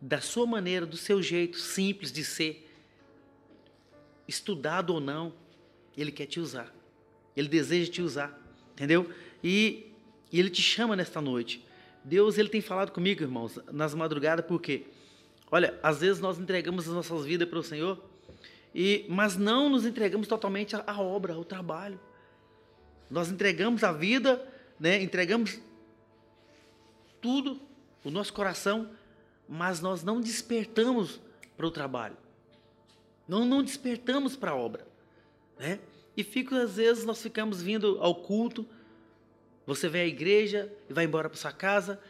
da 0.00 0.20
sua 0.20 0.44
maneira, 0.44 0.84
do 0.84 0.96
seu 0.96 1.22
jeito 1.22 1.56
simples 1.56 2.10
de 2.10 2.24
ser, 2.24 2.68
estudado 4.26 4.92
ou 4.92 5.00
não, 5.00 5.32
Ele 5.96 6.10
quer 6.10 6.26
te 6.26 6.40
usar. 6.40 6.74
Ele 7.36 7.46
deseja 7.46 7.92
te 7.92 8.02
usar. 8.02 8.36
Entendeu? 8.74 9.08
E 9.44 9.92
e 10.32 10.40
Ele 10.40 10.48
te 10.48 10.62
chama 10.62 10.96
nesta 10.96 11.20
noite. 11.20 11.64
Deus, 12.02 12.38
Ele 12.38 12.48
tem 12.48 12.62
falado 12.62 12.90
comigo, 12.90 13.22
irmãos, 13.22 13.58
nas 13.70 13.94
madrugadas, 13.94 14.44
porque, 14.46 14.86
olha, 15.50 15.78
às 15.82 16.00
vezes 16.00 16.20
nós 16.20 16.38
entregamos 16.38 16.88
as 16.88 16.94
nossas 16.94 17.24
vidas 17.26 17.48
para 17.48 17.58
o 17.58 17.62
Senhor, 17.62 18.02
e, 18.74 19.04
mas 19.08 19.36
não 19.36 19.68
nos 19.68 19.84
entregamos 19.84 20.26
totalmente 20.26 20.74
à, 20.74 21.00
obra, 21.00 21.34
ao 21.34 21.44
trabalho. 21.44 22.00
Nós 23.10 23.30
entregamos 23.30 23.84
a 23.84 23.92
vida, 23.92 24.46
né, 24.80 25.02
entregamos 25.02 25.60
tudo, 27.20 27.60
o 28.04 28.10
nosso 28.10 28.32
coração, 28.32 28.90
mas 29.48 29.80
nós 29.80 30.02
não 30.02 30.20
despertamos 30.20 31.20
para 31.56 31.66
o 31.66 31.70
trabalho. 31.70 32.16
Não, 33.28 33.44
não 33.44 33.62
despertamos 33.62 34.34
para 34.34 34.52
a 34.52 34.56
obra. 34.56 34.86
Né? 35.58 35.78
E 36.16 36.24
fico, 36.24 36.54
às 36.54 36.76
vezes, 36.76 37.04
nós 37.04 37.22
ficamos 37.22 37.62
vindo 37.62 37.98
ao 38.00 38.14
culto, 38.14 38.66
você 39.66 39.88
vem 39.88 40.02
à 40.02 40.06
igreja 40.06 40.72
e 40.88 40.92
vai 40.92 41.04
embora 41.04 41.28
para 41.28 41.38
sua 41.38 41.52
casa, 41.52 42.00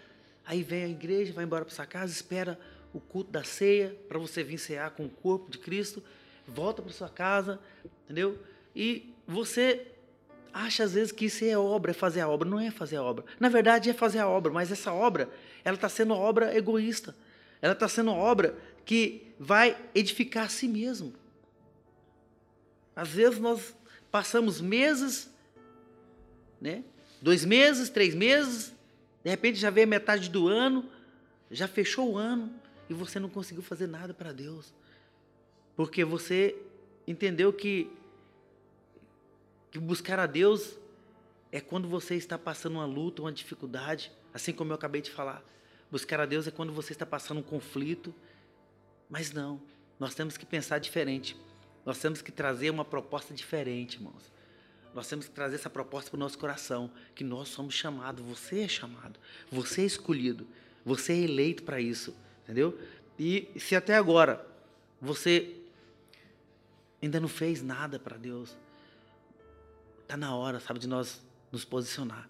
aí 0.44 0.62
vem 0.62 0.84
à 0.84 0.88
igreja, 0.88 1.32
vai 1.32 1.44
embora 1.44 1.64
para 1.64 1.74
sua 1.74 1.86
casa, 1.86 2.12
espera 2.12 2.58
o 2.92 3.00
culto 3.00 3.30
da 3.30 3.44
ceia 3.44 3.96
para 4.08 4.18
você 4.18 4.42
vir 4.42 4.58
cear 4.58 4.90
com 4.92 5.04
o 5.04 5.10
corpo 5.10 5.50
de 5.50 5.58
Cristo, 5.58 6.02
volta 6.46 6.82
para 6.82 6.92
sua 6.92 7.08
casa, 7.08 7.58
entendeu? 8.04 8.38
E 8.74 9.14
você 9.26 9.86
acha 10.52 10.84
às 10.84 10.92
vezes 10.92 11.12
que 11.12 11.26
isso 11.26 11.44
é 11.44 11.56
obra, 11.56 11.92
é 11.92 11.94
fazer 11.94 12.20
a 12.20 12.28
obra. 12.28 12.48
Não 12.48 12.60
é 12.60 12.70
fazer 12.70 12.96
a 12.96 13.02
obra. 13.02 13.24
Na 13.40 13.48
verdade 13.48 13.90
é 13.90 13.94
fazer 13.94 14.18
a 14.18 14.28
obra, 14.28 14.52
mas 14.52 14.70
essa 14.70 14.92
obra, 14.92 15.28
ela 15.64 15.76
está 15.76 15.88
sendo 15.88 16.14
obra 16.14 16.56
egoísta. 16.56 17.14
Ela 17.60 17.72
está 17.72 17.88
sendo 17.88 18.10
obra 18.10 18.56
que 18.84 19.32
vai 19.38 19.76
edificar 19.94 20.46
a 20.46 20.48
si 20.48 20.66
mesmo. 20.68 21.14
Às 22.94 23.08
vezes 23.08 23.38
nós 23.38 23.74
passamos 24.10 24.60
meses, 24.60 25.30
né? 26.60 26.84
Dois 27.20 27.44
meses, 27.44 27.88
três 27.88 28.14
meses, 28.14 28.74
de 29.22 29.30
repente 29.30 29.58
já 29.58 29.70
veio 29.70 29.86
a 29.86 29.90
metade 29.90 30.28
do 30.28 30.48
ano, 30.48 30.84
já 31.50 31.68
fechou 31.68 32.12
o 32.12 32.16
ano 32.16 32.52
e 32.90 32.94
você 32.94 33.20
não 33.20 33.28
conseguiu 33.28 33.62
fazer 33.62 33.86
nada 33.86 34.12
para 34.12 34.32
Deus. 34.32 34.74
Porque 35.82 36.04
você 36.04 36.56
entendeu 37.08 37.52
que, 37.52 37.90
que 39.68 39.80
buscar 39.80 40.16
a 40.20 40.26
Deus 40.26 40.78
é 41.50 41.60
quando 41.60 41.88
você 41.88 42.14
está 42.14 42.38
passando 42.38 42.74
uma 42.74 42.86
luta, 42.86 43.20
uma 43.20 43.32
dificuldade, 43.32 44.12
assim 44.32 44.52
como 44.52 44.70
eu 44.70 44.76
acabei 44.76 45.02
de 45.02 45.10
falar. 45.10 45.42
Buscar 45.90 46.20
a 46.20 46.24
Deus 46.24 46.46
é 46.46 46.52
quando 46.52 46.72
você 46.72 46.92
está 46.92 47.04
passando 47.04 47.38
um 47.38 47.42
conflito. 47.42 48.14
Mas 49.10 49.32
não, 49.32 49.60
nós 49.98 50.14
temos 50.14 50.36
que 50.36 50.46
pensar 50.46 50.78
diferente. 50.78 51.36
Nós 51.84 51.98
temos 51.98 52.22
que 52.22 52.30
trazer 52.30 52.70
uma 52.70 52.84
proposta 52.84 53.34
diferente, 53.34 53.96
irmãos. 53.96 54.30
Nós 54.94 55.08
temos 55.08 55.26
que 55.26 55.32
trazer 55.32 55.56
essa 55.56 55.68
proposta 55.68 56.12
para 56.12 56.16
o 56.16 56.20
nosso 56.20 56.38
coração, 56.38 56.92
que 57.12 57.24
nós 57.24 57.48
somos 57.48 57.74
chamados, 57.74 58.24
você 58.24 58.60
é 58.60 58.68
chamado, 58.68 59.18
você 59.50 59.82
é 59.82 59.86
escolhido, 59.86 60.46
você 60.84 61.12
é 61.12 61.22
eleito 61.22 61.64
para 61.64 61.80
isso, 61.80 62.14
entendeu? 62.44 62.78
E 63.18 63.48
se 63.58 63.74
até 63.74 63.96
agora 63.96 64.46
você 65.00 65.56
ainda 67.02 67.20
não 67.20 67.28
fez 67.28 67.62
nada 67.62 67.98
para 67.98 68.16
Deus, 68.16 68.56
está 70.02 70.16
na 70.16 70.34
hora, 70.34 70.60
sabe, 70.60 70.78
de 70.78 70.88
nós 70.88 71.24
nos 71.50 71.64
posicionar. 71.64 72.28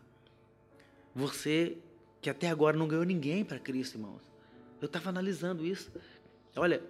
Você 1.15 1.77
que 2.21 2.31
até 2.31 2.49
agora 2.49 2.77
não 2.77 2.87
ganhou 2.87 3.05
ninguém 3.05 3.45
para 3.45 3.59
Cristo, 3.59 3.97
irmãos. 3.97 4.23
Eu 4.81 4.87
estava 4.87 5.11
analisando 5.11 5.67
isso. 5.67 5.91
Olha, 6.57 6.83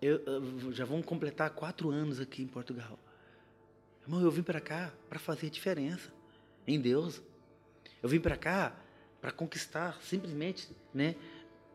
eu, 0.00 0.18
eu, 0.26 0.72
já 0.72 0.84
vamos 0.84 1.06
completar 1.06 1.50
quatro 1.50 1.90
anos 1.90 2.20
aqui 2.20 2.42
em 2.42 2.46
Portugal. 2.46 2.98
Irmão, 4.02 4.20
eu 4.20 4.30
vim 4.30 4.42
para 4.42 4.60
cá 4.60 4.92
para 5.08 5.18
fazer 5.18 5.50
diferença 5.50 6.12
em 6.66 6.78
Deus. 6.78 7.22
Eu 8.02 8.08
vim 8.08 8.20
para 8.20 8.36
cá 8.36 8.76
para 9.20 9.32
conquistar, 9.32 9.98
simplesmente, 10.02 10.68
né? 10.92 11.16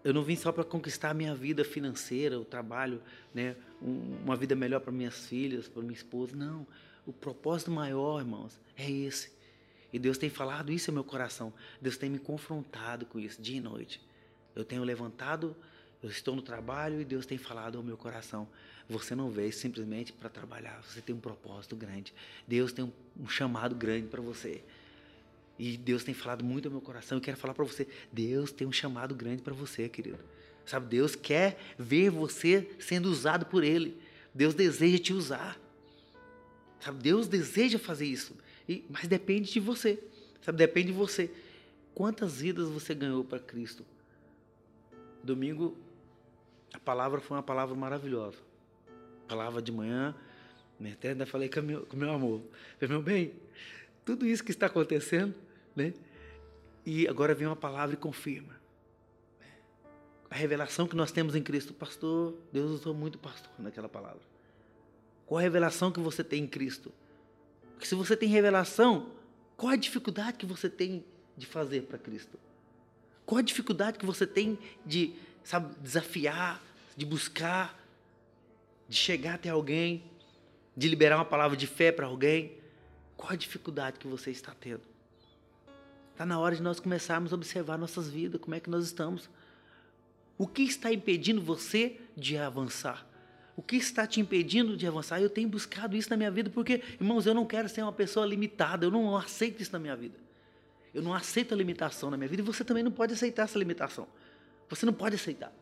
Eu 0.03 0.13
não 0.13 0.23
vim 0.23 0.35
só 0.35 0.51
para 0.51 0.63
conquistar 0.63 1.11
a 1.11 1.13
minha 1.13 1.35
vida 1.35 1.63
financeira, 1.63 2.39
o 2.39 2.45
trabalho, 2.45 3.01
né? 3.33 3.55
Um, 3.81 4.17
uma 4.23 4.35
vida 4.35 4.55
melhor 4.55 4.79
para 4.79 4.91
minhas 4.91 5.27
filhas, 5.27 5.67
para 5.67 5.81
minha 5.81 5.93
esposa. 5.93 6.35
Não. 6.35 6.65
O 7.05 7.13
propósito 7.13 7.71
maior, 7.71 8.19
irmãos, 8.19 8.59
é 8.75 8.89
esse. 8.89 9.31
E 9.93 9.99
Deus 9.99 10.17
tem 10.17 10.29
falado 10.29 10.71
isso 10.71 10.91
no 10.91 10.95
meu 10.95 11.03
coração. 11.03 11.53
Deus 11.81 11.97
tem 11.97 12.09
me 12.09 12.19
confrontado 12.19 13.05
com 13.05 13.19
isso, 13.19 13.41
dia 13.41 13.57
e 13.57 13.61
noite. 13.61 14.01
Eu 14.55 14.63
tenho 14.63 14.83
levantado 14.83 15.55
eu 16.01 16.09
estou 16.09 16.35
no 16.35 16.41
trabalho 16.41 16.99
e 16.99 17.05
Deus 17.05 17.25
tem 17.25 17.37
falado 17.37 17.77
ao 17.77 17.83
meu 17.83 17.95
coração. 17.95 18.47
Você 18.89 19.13
não 19.13 19.29
veio 19.29 19.53
simplesmente 19.53 20.11
para 20.11 20.29
trabalhar, 20.29 20.81
você 20.83 20.99
tem 20.99 21.15
um 21.15 21.19
propósito 21.19 21.75
grande. 21.75 22.13
Deus 22.47 22.73
tem 22.73 22.83
um, 22.83 22.91
um 23.19 23.29
chamado 23.29 23.75
grande 23.75 24.07
para 24.07 24.21
você. 24.21 24.63
E 25.61 25.77
Deus 25.77 26.03
tem 26.03 26.11
falado 26.11 26.43
muito 26.43 26.67
ao 26.67 26.71
meu 26.71 26.81
coração. 26.81 27.19
Eu 27.19 27.21
quero 27.21 27.37
falar 27.37 27.53
para 27.53 27.63
você: 27.63 27.87
Deus 28.11 28.51
tem 28.51 28.65
um 28.65 28.71
chamado 28.71 29.13
grande 29.13 29.43
para 29.43 29.53
você, 29.53 29.87
querido. 29.87 30.17
Sabe, 30.65 30.87
Deus 30.87 31.15
quer 31.15 31.55
ver 31.77 32.09
você 32.09 32.67
sendo 32.79 33.05
usado 33.05 33.45
por 33.45 33.63
Ele. 33.63 33.95
Deus 34.33 34.55
deseja 34.55 34.97
te 34.97 35.13
usar. 35.13 35.59
Sabe, 36.79 37.03
Deus 37.03 37.27
deseja 37.27 37.77
fazer 37.77 38.07
isso. 38.07 38.35
E, 38.67 38.83
mas 38.89 39.07
depende 39.07 39.51
de 39.51 39.59
você. 39.59 40.01
Sabe, 40.41 40.57
depende 40.57 40.87
de 40.87 40.93
você. 40.97 41.29
Quantas 41.93 42.41
vidas 42.41 42.67
você 42.67 42.95
ganhou 42.95 43.23
para 43.23 43.37
Cristo? 43.37 43.85
Domingo 45.23 45.77
a 46.73 46.79
palavra 46.79 47.21
foi 47.21 47.37
uma 47.37 47.43
palavra 47.43 47.75
maravilhosa. 47.75 48.37
Palavra 49.27 49.61
de 49.61 49.71
manhã, 49.71 50.15
né? 50.79 50.93
até 50.93 51.09
ainda 51.09 51.27
falei 51.27 51.49
com 51.49 51.61
meu, 51.61 51.85
com 51.85 51.95
meu 51.95 52.09
amor. 52.09 52.41
Falei, 52.79 52.95
meu 52.95 53.03
bem, 53.03 53.33
tudo 54.03 54.25
isso 54.25 54.43
que 54.43 54.49
está 54.49 54.65
acontecendo, 54.65 55.35
né? 55.75 55.93
E 56.85 57.07
agora 57.07 57.33
vem 57.33 57.47
uma 57.47 57.55
palavra 57.55 57.95
e 57.95 57.97
confirma. 57.97 58.59
A 60.29 60.35
revelação 60.35 60.87
que 60.87 60.95
nós 60.95 61.11
temos 61.11 61.35
em 61.35 61.43
Cristo, 61.43 61.73
pastor, 61.73 62.35
Deus 62.51 62.71
usou 62.71 62.93
muito 62.93 63.17
pastor 63.17 63.51
naquela 63.59 63.89
palavra. 63.89 64.21
Qual 65.25 65.39
a 65.39 65.41
revelação 65.41 65.91
que 65.91 65.99
você 65.99 66.23
tem 66.23 66.43
em 66.43 66.47
Cristo? 66.47 66.91
Porque 67.73 67.85
se 67.85 67.95
você 67.95 68.15
tem 68.15 68.29
revelação, 68.29 69.11
qual 69.57 69.73
a 69.73 69.75
dificuldade 69.75 70.37
que 70.37 70.45
você 70.45 70.69
tem 70.69 71.03
de 71.37 71.45
fazer 71.45 71.83
para 71.83 71.97
Cristo? 71.97 72.39
Qual 73.25 73.39
a 73.39 73.41
dificuldade 73.41 73.97
que 73.99 74.05
você 74.05 74.25
tem 74.25 74.57
de 74.85 75.13
sabe, 75.43 75.73
desafiar, 75.79 76.61
de 76.95 77.05
buscar, 77.05 77.79
de 78.87 78.95
chegar 78.95 79.35
até 79.35 79.49
alguém, 79.49 80.03
de 80.75 80.87
liberar 80.87 81.17
uma 81.17 81.25
palavra 81.25 81.55
de 81.57 81.67
fé 81.67 81.91
para 81.91 82.05
alguém. 82.05 82.57
Qual 83.15 83.31
a 83.31 83.35
dificuldade 83.35 83.99
que 83.99 84.07
você 84.07 84.31
está 84.31 84.53
tendo? 84.53 84.81
Está 86.11 86.25
na 86.25 86.39
hora 86.39 86.55
de 86.55 86.61
nós 86.61 86.79
começarmos 86.79 87.31
a 87.31 87.35
observar 87.35 87.77
nossas 87.77 88.09
vidas, 88.09 88.39
como 88.39 88.55
é 88.55 88.59
que 88.59 88.69
nós 88.69 88.85
estamos. 88.85 89.29
O 90.37 90.47
que 90.47 90.63
está 90.63 90.91
impedindo 90.91 91.41
você 91.41 91.99
de 92.15 92.37
avançar? 92.37 93.07
O 93.55 93.61
que 93.61 93.75
está 93.75 94.07
te 94.07 94.19
impedindo 94.19 94.75
de 94.75 94.87
avançar? 94.87 95.21
Eu 95.21 95.29
tenho 95.29 95.47
buscado 95.47 95.95
isso 95.95 96.09
na 96.09 96.17
minha 96.17 96.31
vida 96.31 96.49
porque, 96.49 96.81
irmãos, 96.99 97.25
eu 97.25 97.33
não 97.33 97.45
quero 97.45 97.69
ser 97.69 97.83
uma 97.83 97.91
pessoa 97.91 98.25
limitada, 98.25 98.85
eu 98.85 98.91
não 98.91 99.15
aceito 99.15 99.61
isso 99.61 99.71
na 99.71 99.79
minha 99.79 99.95
vida. 99.95 100.17
Eu 100.93 101.01
não 101.01 101.13
aceito 101.13 101.53
a 101.53 101.57
limitação 101.57 102.09
na 102.09 102.17
minha 102.17 102.27
vida 102.27 102.41
e 102.41 102.45
você 102.45 102.63
também 102.63 102.83
não 102.83 102.91
pode 102.91 103.13
aceitar 103.13 103.43
essa 103.43 103.57
limitação. 103.57 104.07
Você 104.69 104.85
não 104.85 104.93
pode 104.93 105.15
aceitar. 105.15 105.53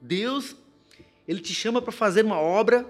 Deus, 0.00 0.56
Ele 1.26 1.40
te 1.40 1.52
chama 1.52 1.82
para 1.82 1.92
fazer 1.92 2.24
uma 2.24 2.38
obra 2.38 2.88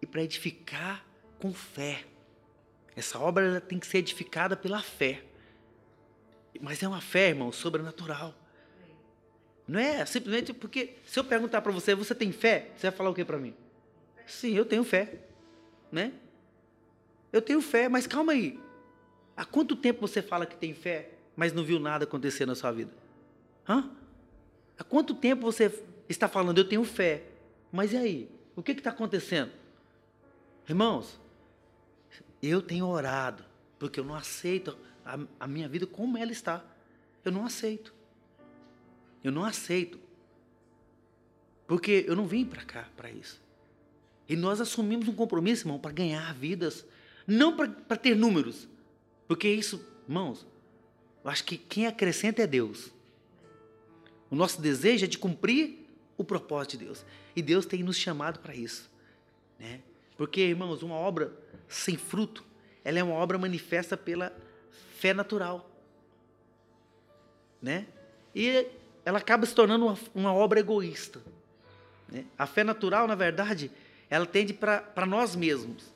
e 0.00 0.06
para 0.06 0.22
edificar 0.22 1.04
com 1.40 1.52
fé. 1.52 2.04
Essa 2.94 3.18
obra 3.18 3.60
tem 3.60 3.78
que 3.78 3.86
ser 3.86 3.98
edificada 3.98 4.56
pela 4.56 4.80
fé. 4.80 5.22
Mas 6.60 6.82
é 6.82 6.88
uma 6.88 7.00
fé, 7.00 7.30
irmão, 7.30 7.50
sobrenatural. 7.50 8.34
Não 9.66 9.80
é 9.80 10.04
simplesmente 10.04 10.52
porque, 10.52 10.96
se 11.06 11.18
eu 11.18 11.24
perguntar 11.24 11.62
para 11.62 11.72
você, 11.72 11.94
você 11.94 12.14
tem 12.14 12.30
fé? 12.32 12.70
Você 12.76 12.88
vai 12.88 12.96
falar 12.96 13.10
o 13.10 13.14
que 13.14 13.24
para 13.24 13.38
mim? 13.38 13.54
Sim, 14.26 14.54
eu 14.54 14.64
tenho 14.64 14.84
fé. 14.84 15.20
Né? 15.90 16.12
Eu 17.32 17.40
tenho 17.40 17.60
fé, 17.60 17.88
mas 17.88 18.06
calma 18.06 18.32
aí. 18.32 18.60
Há 19.36 19.44
quanto 19.44 19.74
tempo 19.74 20.06
você 20.06 20.20
fala 20.20 20.44
que 20.44 20.56
tem 20.56 20.74
fé 20.74 21.12
mas 21.36 21.52
não 21.52 21.64
viu 21.64 21.78
nada 21.78 22.04
acontecer 22.04 22.46
na 22.46 22.54
sua 22.54 22.72
vida? 22.72 22.92
Hã? 23.68 23.90
Há 24.78 24.84
quanto 24.84 25.14
tempo 25.14 25.42
você 25.42 25.82
está 26.08 26.28
falando, 26.28 26.58
eu 26.58 26.68
tenho 26.68 26.84
fé, 26.84 27.24
mas 27.70 27.92
e 27.92 27.96
aí? 27.96 28.30
O 28.54 28.62
que 28.62 28.72
está 28.72 28.90
acontecendo? 28.90 29.50
Irmãos, 30.68 31.18
eu 32.42 32.60
tenho 32.60 32.86
orado, 32.86 33.44
porque 33.78 34.00
eu 34.00 34.04
não 34.04 34.14
aceito 34.14 34.76
a, 35.04 35.18
a 35.40 35.46
minha 35.46 35.68
vida 35.68 35.86
como 35.86 36.18
ela 36.18 36.32
está. 36.32 36.64
Eu 37.24 37.30
não 37.30 37.44
aceito. 37.44 37.94
Eu 39.22 39.30
não 39.30 39.44
aceito. 39.44 39.98
Porque 41.66 42.04
eu 42.06 42.16
não 42.16 42.26
vim 42.26 42.44
para 42.44 42.64
cá 42.64 42.88
para 42.96 43.10
isso. 43.10 43.40
E 44.28 44.36
nós 44.36 44.60
assumimos 44.60 45.08
um 45.08 45.14
compromisso, 45.14 45.62
irmão, 45.62 45.78
para 45.78 45.92
ganhar 45.92 46.34
vidas, 46.34 46.84
não 47.26 47.56
para 47.56 47.96
ter 47.96 48.16
números. 48.16 48.68
Porque 49.28 49.48
isso, 49.48 49.84
irmãos, 50.08 50.46
eu 51.24 51.30
acho 51.30 51.44
que 51.44 51.56
quem 51.56 51.86
acrescenta 51.86 52.42
é 52.42 52.46
Deus. 52.46 52.90
O 54.30 54.34
nosso 54.34 54.60
desejo 54.60 55.04
é 55.04 55.08
de 55.08 55.18
cumprir 55.18 55.86
o 56.16 56.24
propósito 56.24 56.78
de 56.78 56.86
Deus. 56.86 57.04
E 57.36 57.42
Deus 57.42 57.66
tem 57.66 57.82
nos 57.82 57.96
chamado 57.96 58.40
para 58.40 58.54
isso. 58.54 58.90
Né? 59.58 59.80
Porque, 60.22 60.40
irmãos, 60.40 60.84
uma 60.84 60.94
obra 60.94 61.32
sem 61.66 61.96
fruto, 61.96 62.44
ela 62.84 62.96
é 62.96 63.02
uma 63.02 63.14
obra 63.14 63.36
manifesta 63.36 63.96
pela 63.96 64.32
fé 64.96 65.12
natural. 65.12 65.68
Né? 67.60 67.86
E 68.32 68.68
ela 69.04 69.18
acaba 69.18 69.44
se 69.44 69.52
tornando 69.52 69.86
uma, 69.86 69.98
uma 70.14 70.32
obra 70.32 70.60
egoísta. 70.60 71.20
Né? 72.08 72.24
A 72.38 72.46
fé 72.46 72.62
natural, 72.62 73.08
na 73.08 73.16
verdade, 73.16 73.68
ela 74.08 74.24
tende 74.24 74.54
para 74.54 75.04
nós 75.08 75.34
mesmos. 75.34 75.92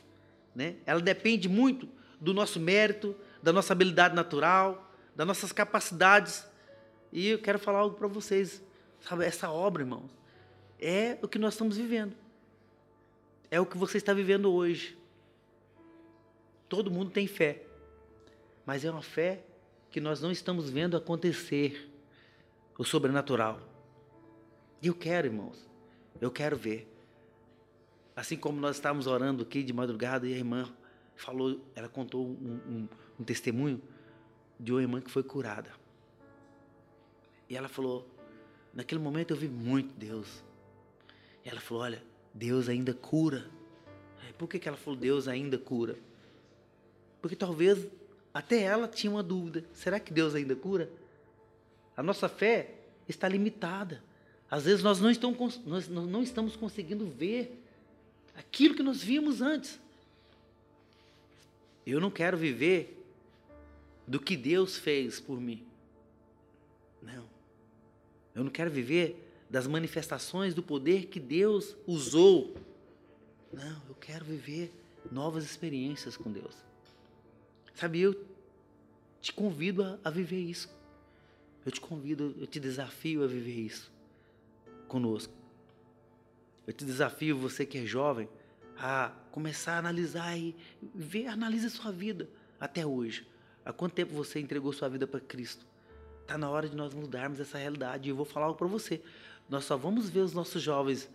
Né? 0.53 0.75
Ela 0.85 1.01
depende 1.01 1.49
muito 1.49 1.89
do 2.21 2.35
nosso 2.35 2.59
mérito, 2.59 3.15
da 3.41 3.53
nossa 3.53 3.73
habilidade 3.75 4.17
natural, 4.17 4.91
das 5.15 5.25
nossas 5.25 5.53
capacidades. 5.53 6.45
E 7.13 7.29
eu 7.29 7.39
quero 7.39 7.61
falar 7.61 7.79
algo 7.79 7.97
para 7.97 8.09
vocês. 8.09 8.61
Sabe, 9.03 9.25
essa 9.25 9.49
obra, 9.53 9.85
irmãos, 9.85 10.11
é 10.81 11.17
o 11.23 11.29
que 11.29 11.39
nós 11.39 11.55
estamos 11.55 11.77
vivendo. 11.77 12.26
É 13.51 13.61
o 13.61 13.67
que 13.67 13.77
você 13.77 13.99
está 13.99 14.13
vivendo 14.13 14.53
hoje. 14.53 14.99
Todo 16.69 16.91
mundo 16.91 17.11
tem 17.11 17.27
fé, 17.27 17.65
mas 18.65 18.85
é 18.85 18.91
uma 18.91 19.03
fé 19.03 19.45
que 19.91 20.01
nós 20.01 20.21
não 20.21 20.31
estamos 20.31 20.69
vendo 20.69 20.97
acontecer 20.97 21.91
o 22.77 22.85
sobrenatural. 22.85 23.61
E 24.83 24.89
eu 24.89 24.95
quero, 24.95 25.27
irmãos, 25.27 25.69
eu 26.21 26.31
quero 26.31 26.57
ver. 26.57 26.93
Assim 28.15 28.37
como 28.37 28.61
nós 28.61 28.77
estávamos 28.77 29.07
orando 29.07 29.43
aqui 29.43 29.63
de 29.63 29.73
madrugada 29.73 30.27
e 30.27 30.35
a 30.35 30.37
irmã 30.37 30.73
falou, 31.15 31.61
ela 31.75 31.89
contou 31.89 32.27
um, 32.27 32.61
um, 32.67 32.89
um 33.21 33.25
testemunho 33.25 33.81
de 34.59 34.73
uma 34.73 34.83
irmã 34.83 35.01
que 35.01 35.11
foi 35.11 35.23
curada. 35.23 35.71
E 37.49 37.57
ela 37.57 37.69
falou, 37.69 38.09
naquele 38.75 39.01
momento 39.01 39.31
eu 39.31 39.37
vi 39.37 39.49
muito 39.49 39.95
Deus. 39.95 40.43
E 41.45 41.49
ela 41.49 41.61
falou, 41.61 41.83
olha, 41.85 42.03
Deus 42.37 42.69
ainda 42.69 42.93
cura. 42.93 43.47
Por 44.37 44.47
que, 44.47 44.59
que 44.59 44.69
ela 44.69 44.77
falou 44.77 44.99
Deus 44.99 45.27
ainda 45.27 45.57
cura? 45.57 45.97
Porque 47.23 47.35
talvez 47.35 47.87
até 48.33 48.61
ela 48.61 48.87
tinha 48.87 49.11
uma 49.11 49.23
dúvida: 49.23 49.65
será 49.73 49.99
que 49.99 50.13
Deus 50.13 50.35
ainda 50.35 50.55
cura? 50.55 50.91
A 51.97 52.03
nossa 52.03 52.29
fé 52.29 52.75
está 53.09 53.27
limitada. 53.27 54.03
Às 54.51 54.65
vezes 54.65 54.83
nós 54.83 55.01
não 55.01 55.11
estamos, 55.11 55.59
nós 55.65 55.89
não 55.89 56.23
estamos 56.23 56.55
conseguindo 56.55 57.07
ver 57.07 57.63
aquilo 58.37 58.75
que 58.75 58.83
nós 58.83 59.03
vimos 59.03 59.41
antes. 59.41 59.81
Eu 61.87 62.01
não 62.01 62.11
quero 62.11 62.37
viver 62.37 63.03
do 64.07 64.21
que 64.21 64.37
Deus 64.37 64.77
fez 64.77 65.19
por 65.19 65.41
mim. 65.41 65.65
Não. 67.01 67.25
Eu 68.35 68.45
não 68.45 68.51
quero 68.51 68.71
viver 68.71 69.26
das 69.49 69.67
manifestações 69.67 70.55
do 70.55 70.63
poder 70.63 71.07
que 71.07 71.21
Deus 71.21 71.77
usou. 71.87 72.57
Não, 73.53 73.83
eu 73.89 73.95
quero 73.95 74.25
viver 74.25 74.73
novas 75.11 75.45
experiências 75.45 76.17
com 76.17 76.31
Deus. 76.31 76.55
Sabe, 77.75 78.01
eu 78.01 78.15
te 79.21 79.33
convido 79.33 79.83
a, 79.83 79.99
a 80.05 80.11
viver 80.11 80.41
isso. 80.41 80.69
Eu 81.65 81.73
te 81.73 81.81
convido, 81.81 82.35
eu 82.39 82.47
te 82.47 82.61
desafio 82.61 83.25
a 83.25 83.27
viver 83.27 83.61
isso 83.61 83.91
conosco. 84.89 85.33
Eu 86.67 86.73
te 86.73 86.85
desafio, 86.85 87.37
você 87.37 87.67
que 87.67 87.79
é 87.79 87.87
jovem, 87.87 88.29
a 88.79 89.13
começar 89.31 89.75
a 89.75 89.79
analisar 89.79 90.37
e 90.37 90.55
ver, 90.95 91.27
analise 91.27 91.67
a 91.67 91.71
sua 91.71 91.93
vida 91.93 92.29
até 92.59 92.85
hoje. 92.85 93.27
Há 93.65 93.73
quanto 93.73 93.95
tempo 93.95 94.15
você 94.15 94.41
entregou 94.41 94.73
sua 94.73 94.89
vida 94.89 95.07
para 95.07 95.21
Cristo? 95.21 95.67
Está 96.23 96.37
na 96.37 96.51
hora 96.51 96.69
de 96.69 96.77
nós 96.77 96.93
mudarmos 96.93 97.39
essa 97.41 97.59
realidade. 97.59 98.09
E 98.09 98.11
eu 98.11 98.17
vou 98.17 98.25
falar 98.25 98.47
algo 98.47 98.59
para 98.59 98.67
você. 98.67 99.03
Nós 99.49 99.65
só 99.65 99.77
vamos 99.77 100.09
ver 100.09 100.21
os 100.21 100.33
nossos 100.33 100.63
jovens 100.63 101.09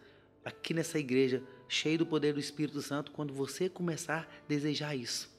aqui 0.44 0.74
nessa 0.74 0.98
igreja 0.98 1.44
cheio 1.68 2.00
do 2.00 2.06
poder 2.06 2.34
do 2.34 2.40
Espírito 2.40 2.82
Santo 2.82 3.12
quando 3.12 3.34
você 3.34 3.70
começar 3.70 4.28
a 4.30 4.48
desejar 4.48 4.96
isso. 4.96 5.30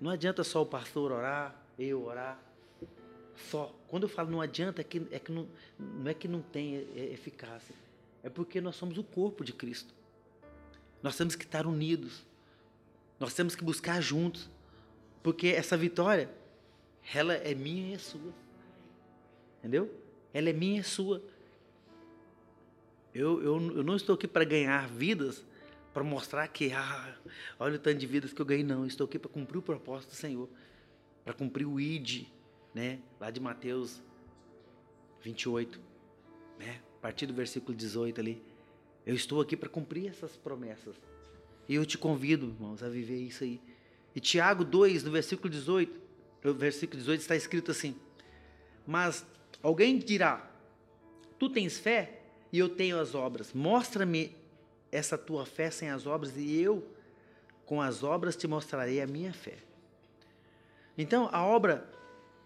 Não 0.00 0.10
adianta 0.10 0.42
só 0.42 0.62
o 0.62 0.66
pastor 0.66 1.12
orar, 1.12 1.54
eu 1.78 2.04
orar. 2.04 2.40
Só. 3.50 3.74
Quando 3.88 4.04
eu 4.04 4.08
falo 4.08 4.30
não 4.30 4.40
adianta, 4.40 4.80
é 4.80 4.84
que, 4.84 5.06
é 5.10 5.18
que 5.18 5.30
não, 5.30 5.48
não 5.78 6.10
é 6.10 6.14
que 6.14 6.28
não 6.28 6.40
tem 6.40 6.86
eficácia. 6.94 7.74
É 8.22 8.28
porque 8.28 8.60
nós 8.60 8.76
somos 8.76 8.98
o 8.98 9.04
corpo 9.04 9.44
de 9.44 9.52
Cristo. 9.52 9.94
Nós 11.02 11.16
temos 11.16 11.34
que 11.34 11.44
estar 11.44 11.66
unidos. 11.66 12.24
Nós 13.18 13.34
temos 13.34 13.54
que 13.54 13.64
buscar 13.64 14.00
juntos. 14.00 14.48
Porque 15.22 15.48
essa 15.48 15.76
vitória, 15.76 16.30
ela 17.14 17.34
é 17.34 17.54
minha 17.54 17.90
e 17.90 17.94
é 17.94 17.98
sua. 17.98 18.32
Entendeu? 19.58 19.90
Ela 20.32 20.50
é 20.50 20.52
minha 20.52 20.80
é 20.80 20.82
sua. 20.82 21.22
Eu, 23.14 23.42
eu, 23.42 23.76
eu 23.76 23.82
não 23.82 23.96
estou 23.96 24.14
aqui 24.14 24.28
para 24.28 24.44
ganhar 24.44 24.88
vidas, 24.88 25.44
para 25.92 26.04
mostrar 26.04 26.46
que, 26.48 26.72
ah, 26.72 27.16
olha 27.58 27.76
o 27.76 27.78
tanto 27.78 27.98
de 27.98 28.06
vidas 28.06 28.32
que 28.32 28.40
eu 28.40 28.46
ganhei, 28.46 28.64
não. 28.64 28.80
Eu 28.80 28.86
estou 28.86 29.04
aqui 29.04 29.18
para 29.18 29.30
cumprir 29.30 29.58
o 29.58 29.62
propósito 29.62 30.10
do 30.10 30.16
Senhor, 30.16 30.48
para 31.24 31.34
cumprir 31.34 31.66
o 31.66 31.80
ID, 31.80 32.26
né? 32.74 33.00
Lá 33.18 33.30
de 33.30 33.40
Mateus 33.40 34.00
28, 35.22 35.80
né? 36.58 36.80
A 36.98 37.02
partir 37.02 37.26
do 37.26 37.34
versículo 37.34 37.76
18 37.76 38.20
ali. 38.20 38.42
Eu 39.04 39.14
estou 39.14 39.40
aqui 39.40 39.56
para 39.56 39.68
cumprir 39.68 40.08
essas 40.08 40.36
promessas. 40.36 40.94
E 41.68 41.74
eu 41.74 41.84
te 41.84 41.98
convido, 41.98 42.46
irmãos, 42.46 42.82
a 42.82 42.88
viver 42.88 43.16
isso 43.16 43.42
aí. 43.42 43.60
E 44.14 44.20
Tiago 44.20 44.64
2, 44.64 45.04
no 45.04 45.10
versículo 45.10 45.48
18, 45.48 46.00
no 46.44 46.54
versículo 46.54 46.98
18 46.98 47.20
está 47.20 47.36
escrito 47.36 47.70
assim: 47.70 47.96
Mas 48.86 49.26
alguém 49.62 49.98
dirá: 49.98 50.50
Tu 51.38 51.48
tens 51.50 51.78
fé 51.78 52.20
e 52.52 52.58
eu 52.58 52.68
tenho 52.68 52.98
as 52.98 53.14
obras. 53.14 53.52
Mostra-me 53.52 54.36
essa 54.90 55.16
tua 55.16 55.46
fé 55.46 55.70
sem 55.70 55.88
as 55.88 56.06
obras, 56.06 56.36
e 56.36 56.60
eu, 56.60 56.84
com 57.64 57.80
as 57.80 58.02
obras, 58.02 58.36
te 58.36 58.46
mostrarei 58.46 59.00
a 59.00 59.06
minha 59.06 59.32
fé. 59.32 59.54
Então, 60.98 61.28
a 61.32 61.44
obra 61.44 61.88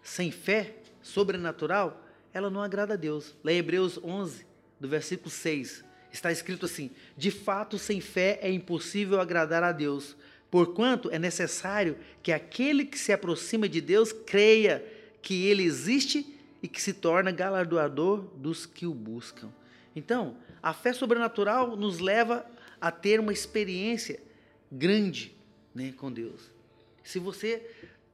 sem 0.01 0.31
fé, 0.31 0.75
sobrenatural, 1.01 2.01
ela 2.33 2.49
não 2.49 2.61
agrada 2.61 2.93
a 2.93 2.97
Deus. 2.97 3.35
Lá 3.43 3.51
em 3.51 3.57
Hebreus 3.57 3.97
11, 4.03 4.45
do 4.79 4.87
versículo 4.87 5.29
6, 5.29 5.83
está 6.11 6.31
escrito 6.31 6.65
assim: 6.65 6.91
De 7.17 7.31
fato, 7.31 7.77
sem 7.77 7.99
fé 7.99 8.39
é 8.41 8.51
impossível 8.51 9.19
agradar 9.19 9.63
a 9.63 9.71
Deus, 9.71 10.15
porquanto 10.51 11.09
é 11.09 11.17
necessário 11.17 11.97
que 12.21 12.31
aquele 12.31 12.85
que 12.85 12.99
se 12.99 13.11
aproxima 13.11 13.67
de 13.67 13.81
Deus 13.81 14.11
creia 14.11 14.85
que 15.21 15.47
ele 15.47 15.63
existe 15.63 16.34
e 16.65 16.67
que 16.67 16.81
se 16.81 16.93
torna 16.93 17.31
galardoador 17.31 18.21
dos 18.37 18.65
que 18.65 18.87
o 18.87 18.93
buscam. 18.93 19.53
Então, 19.95 20.35
a 20.63 20.73
fé 20.73 20.93
sobrenatural 20.93 21.77
nos 21.77 21.99
leva 21.99 22.43
a 22.81 22.89
ter 22.89 23.19
uma 23.19 23.31
experiência 23.31 24.19
grande 24.71 25.31
né, 25.75 25.93
com 25.95 26.11
Deus. 26.11 26.49
Se 27.03 27.19
você 27.19 27.69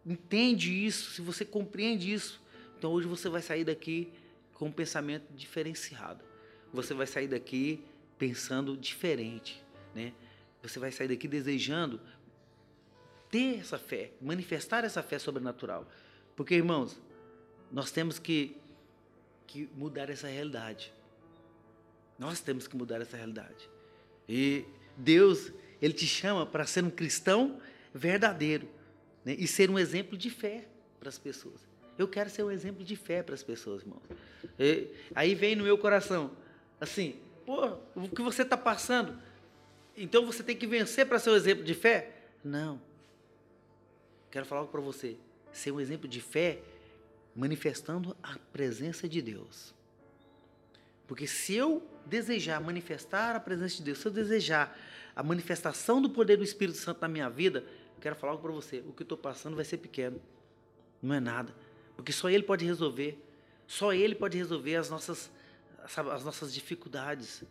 entende 0.05 0.85
isso, 0.85 1.11
se 1.11 1.21
você 1.21 1.45
compreende 1.45 2.11
isso, 2.11 2.41
então 2.77 2.91
hoje 2.91 3.07
você 3.07 3.29
vai 3.29 3.41
sair 3.41 3.63
daqui 3.63 4.11
com 4.55 4.65
um 4.65 4.71
pensamento 4.71 5.33
diferenciado. 5.33 6.21
Você 6.73 6.93
vai 6.93 7.07
sair 7.07 7.29
daqui 7.29 7.81
pensando 8.19 8.75
diferente, 8.75 9.63
né? 9.95 10.11
Você 10.61 10.77
vai 10.77 10.91
sair 10.91 11.07
daqui 11.07 11.25
desejando 11.25 12.01
ter 13.29 13.59
essa 13.59 13.77
fé, 13.77 14.11
manifestar 14.21 14.83
essa 14.83 15.01
fé 15.01 15.17
sobrenatural. 15.17 15.89
Porque, 16.35 16.53
irmãos, 16.53 16.99
nós 17.71 17.91
temos 17.91 18.19
que, 18.19 18.55
que 19.47 19.69
mudar 19.75 20.09
essa 20.09 20.27
realidade. 20.27 20.91
Nós 22.19 22.39
temos 22.39 22.67
que 22.67 22.75
mudar 22.75 23.01
essa 23.01 23.17
realidade. 23.17 23.69
E 24.27 24.65
Deus, 24.97 25.51
Ele 25.81 25.93
te 25.93 26.05
chama 26.05 26.45
para 26.45 26.65
ser 26.65 26.83
um 26.83 26.89
cristão 26.89 27.59
verdadeiro 27.93 28.67
né? 29.25 29.35
e 29.37 29.47
ser 29.47 29.69
um 29.69 29.79
exemplo 29.79 30.17
de 30.17 30.29
fé 30.29 30.67
para 30.99 31.09
as 31.09 31.17
pessoas. 31.17 31.67
Eu 31.97 32.07
quero 32.07 32.29
ser 32.29 32.43
um 32.43 32.51
exemplo 32.51 32.83
de 32.83 32.95
fé 32.95 33.23
para 33.23 33.35
as 33.35 33.43
pessoas, 33.43 33.81
irmãos. 33.81 34.01
E, 34.59 34.87
aí 35.15 35.35
vem 35.35 35.55
no 35.55 35.63
meu 35.63 35.77
coração, 35.77 36.31
assim, 36.79 37.15
pô, 37.45 37.77
o 37.95 38.09
que 38.09 38.21
você 38.21 38.43
está 38.43 38.57
passando? 38.57 39.17
Então 39.95 40.25
você 40.25 40.43
tem 40.43 40.55
que 40.55 40.67
vencer 40.67 41.05
para 41.05 41.19
ser 41.19 41.31
um 41.31 41.35
exemplo 41.35 41.63
de 41.63 41.73
fé? 41.73 42.11
Não. 42.43 42.81
Quero 44.29 44.45
falar 44.45 44.61
algo 44.61 44.71
para 44.71 44.81
você. 44.81 45.17
Ser 45.51 45.71
um 45.71 45.79
exemplo 45.79 46.07
de 46.07 46.21
fé 46.21 46.59
manifestando 47.35 48.15
a 48.21 48.37
presença 48.51 49.07
de 49.07 49.21
Deus. 49.21 49.73
Porque 51.07 51.27
se 51.27 51.53
eu 51.53 51.85
desejar 52.05 52.61
manifestar 52.61 53.35
a 53.35 53.39
presença 53.39 53.77
de 53.77 53.83
Deus, 53.83 53.99
se 53.99 54.07
eu 54.07 54.11
desejar 54.11 54.77
a 55.15 55.21
manifestação 55.21 56.01
do 56.01 56.09
poder 56.09 56.37
do 56.37 56.43
Espírito 56.43 56.77
Santo 56.77 57.01
na 57.01 57.07
minha 57.07 57.29
vida, 57.29 57.59
eu 57.95 58.01
quero 58.01 58.15
falar 58.15 58.33
algo 58.33 58.43
para 58.43 58.51
você. 58.51 58.79
O 58.87 58.93
que 58.93 59.01
eu 59.01 59.05
estou 59.05 59.17
passando 59.17 59.55
vai 59.55 59.65
ser 59.65 59.77
pequeno. 59.77 60.21
Não 61.01 61.13
é 61.13 61.19
nada. 61.19 61.53
Porque 61.95 62.11
só 62.11 62.29
Ele 62.29 62.43
pode 62.43 62.65
resolver. 62.65 63.21
Só 63.67 63.93
Ele 63.93 64.15
pode 64.15 64.37
resolver 64.37 64.75
as 64.75 64.89
nossas, 64.89 65.31
as 65.83 66.23
nossas 66.23 66.53
dificuldades. 66.53 67.43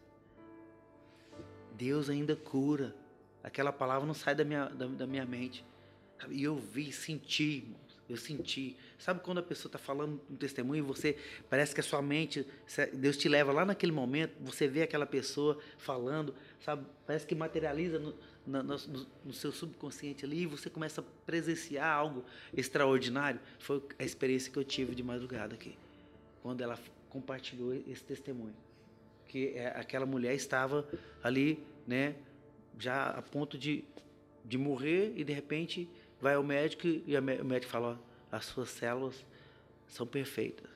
Deus 1.74 2.08
ainda 2.08 2.34
cura. 2.34 2.94
Aquela 3.42 3.72
palavra 3.72 4.06
não 4.06 4.14
sai 4.14 4.34
da 4.34 4.44
minha, 4.44 4.66
da, 4.66 4.86
da 4.86 5.06
minha 5.06 5.24
mente. 5.24 5.64
E 6.28 6.42
eu 6.42 6.56
vi, 6.56 6.92
senti. 6.92 7.66
Eu 8.10 8.16
senti. 8.16 8.76
Sabe 8.98 9.20
quando 9.20 9.38
a 9.38 9.42
pessoa 9.42 9.68
está 9.68 9.78
falando 9.78 10.20
um 10.28 10.34
testemunho 10.34 10.80
e 10.80 10.82
você 10.82 11.16
parece 11.48 11.72
que 11.72 11.80
a 11.80 11.82
sua 11.82 12.02
mente, 12.02 12.44
Deus 12.92 13.16
te 13.16 13.28
leva 13.28 13.52
lá 13.52 13.64
naquele 13.64 13.92
momento, 13.92 14.34
você 14.40 14.66
vê 14.66 14.82
aquela 14.82 15.06
pessoa 15.06 15.60
falando, 15.78 16.34
sabe? 16.58 16.84
Parece 17.06 17.24
que 17.24 17.36
materializa 17.36 18.00
no, 18.00 18.12
no, 18.44 18.62
no, 18.64 19.06
no 19.26 19.32
seu 19.32 19.52
subconsciente 19.52 20.24
ali 20.24 20.42
e 20.42 20.46
você 20.46 20.68
começa 20.68 21.00
a 21.00 21.04
presenciar 21.24 21.88
algo 21.88 22.24
extraordinário. 22.52 23.38
Foi 23.60 23.80
a 23.96 24.02
experiência 24.02 24.52
que 24.52 24.58
eu 24.58 24.64
tive 24.64 24.92
de 24.92 25.04
madrugada 25.04 25.54
aqui, 25.54 25.78
quando 26.42 26.62
ela 26.62 26.76
compartilhou 27.10 27.72
esse 27.72 28.02
testemunho. 28.02 28.56
Que 29.28 29.52
é, 29.54 29.68
aquela 29.68 30.04
mulher 30.04 30.34
estava 30.34 30.84
ali, 31.22 31.62
né, 31.86 32.16
já 32.76 33.10
a 33.10 33.22
ponto 33.22 33.56
de, 33.56 33.84
de 34.44 34.58
morrer 34.58 35.12
e 35.14 35.22
de 35.22 35.32
repente 35.32 35.88
vai 36.20 36.34
ao 36.34 36.42
médico 36.42 36.86
e 36.86 37.16
o 37.16 37.22
médico 37.44 37.70
fala: 37.70 37.98
ó, 37.98 38.36
as 38.36 38.44
suas 38.44 38.70
células 38.70 39.24
são 39.86 40.06
perfeitas. 40.06 40.68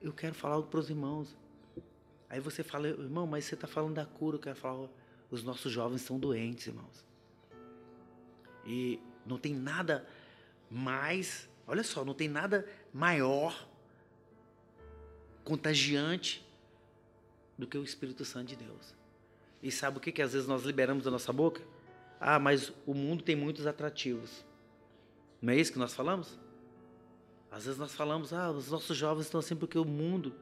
Eu 0.00 0.12
quero 0.12 0.34
falar 0.34 0.60
para 0.62 0.80
os 0.80 0.90
irmãos. 0.90 1.36
Aí 2.28 2.40
você 2.40 2.62
fala, 2.62 2.88
irmão, 2.88 3.26
mas 3.26 3.44
você 3.44 3.54
está 3.54 3.66
falando 3.66 3.94
da 3.94 4.04
cura. 4.04 4.36
Eu 4.36 4.40
quero 4.40 4.56
falar, 4.56 4.88
os 5.30 5.42
nossos 5.42 5.72
jovens 5.72 6.02
estão 6.02 6.18
doentes, 6.18 6.66
irmãos. 6.66 7.04
E 8.64 9.00
não 9.24 9.38
tem 9.38 9.54
nada 9.54 10.06
mais, 10.70 11.48
olha 11.66 11.82
só, 11.82 12.04
não 12.04 12.14
tem 12.14 12.28
nada 12.28 12.68
maior, 12.92 13.68
contagiante 15.44 16.44
do 17.56 17.66
que 17.66 17.78
o 17.78 17.84
Espírito 17.84 18.24
Santo 18.24 18.48
de 18.48 18.56
Deus. 18.56 18.94
E 19.62 19.70
sabe 19.70 19.98
o 19.98 20.00
que, 20.00 20.12
que 20.12 20.20
às 20.20 20.32
vezes 20.32 20.48
nós 20.48 20.64
liberamos 20.64 21.04
da 21.04 21.10
nossa 21.10 21.32
boca? 21.32 21.62
Ah, 22.28 22.40
mas 22.40 22.72
o 22.84 22.92
mundo 22.92 23.22
tem 23.22 23.36
muitos 23.36 23.68
atrativos. 23.68 24.44
Não 25.40 25.52
é 25.52 25.56
isso 25.56 25.72
que 25.72 25.78
nós 25.78 25.94
falamos? 25.94 26.36
Às 27.52 27.66
vezes 27.66 27.78
nós 27.78 27.94
falamos, 27.94 28.32
ah, 28.32 28.50
os 28.50 28.68
nossos 28.68 28.96
jovens 28.96 29.26
estão 29.26 29.38
assim 29.38 29.54
porque 29.54 29.78
o 29.78 29.84
mundo 29.84 30.34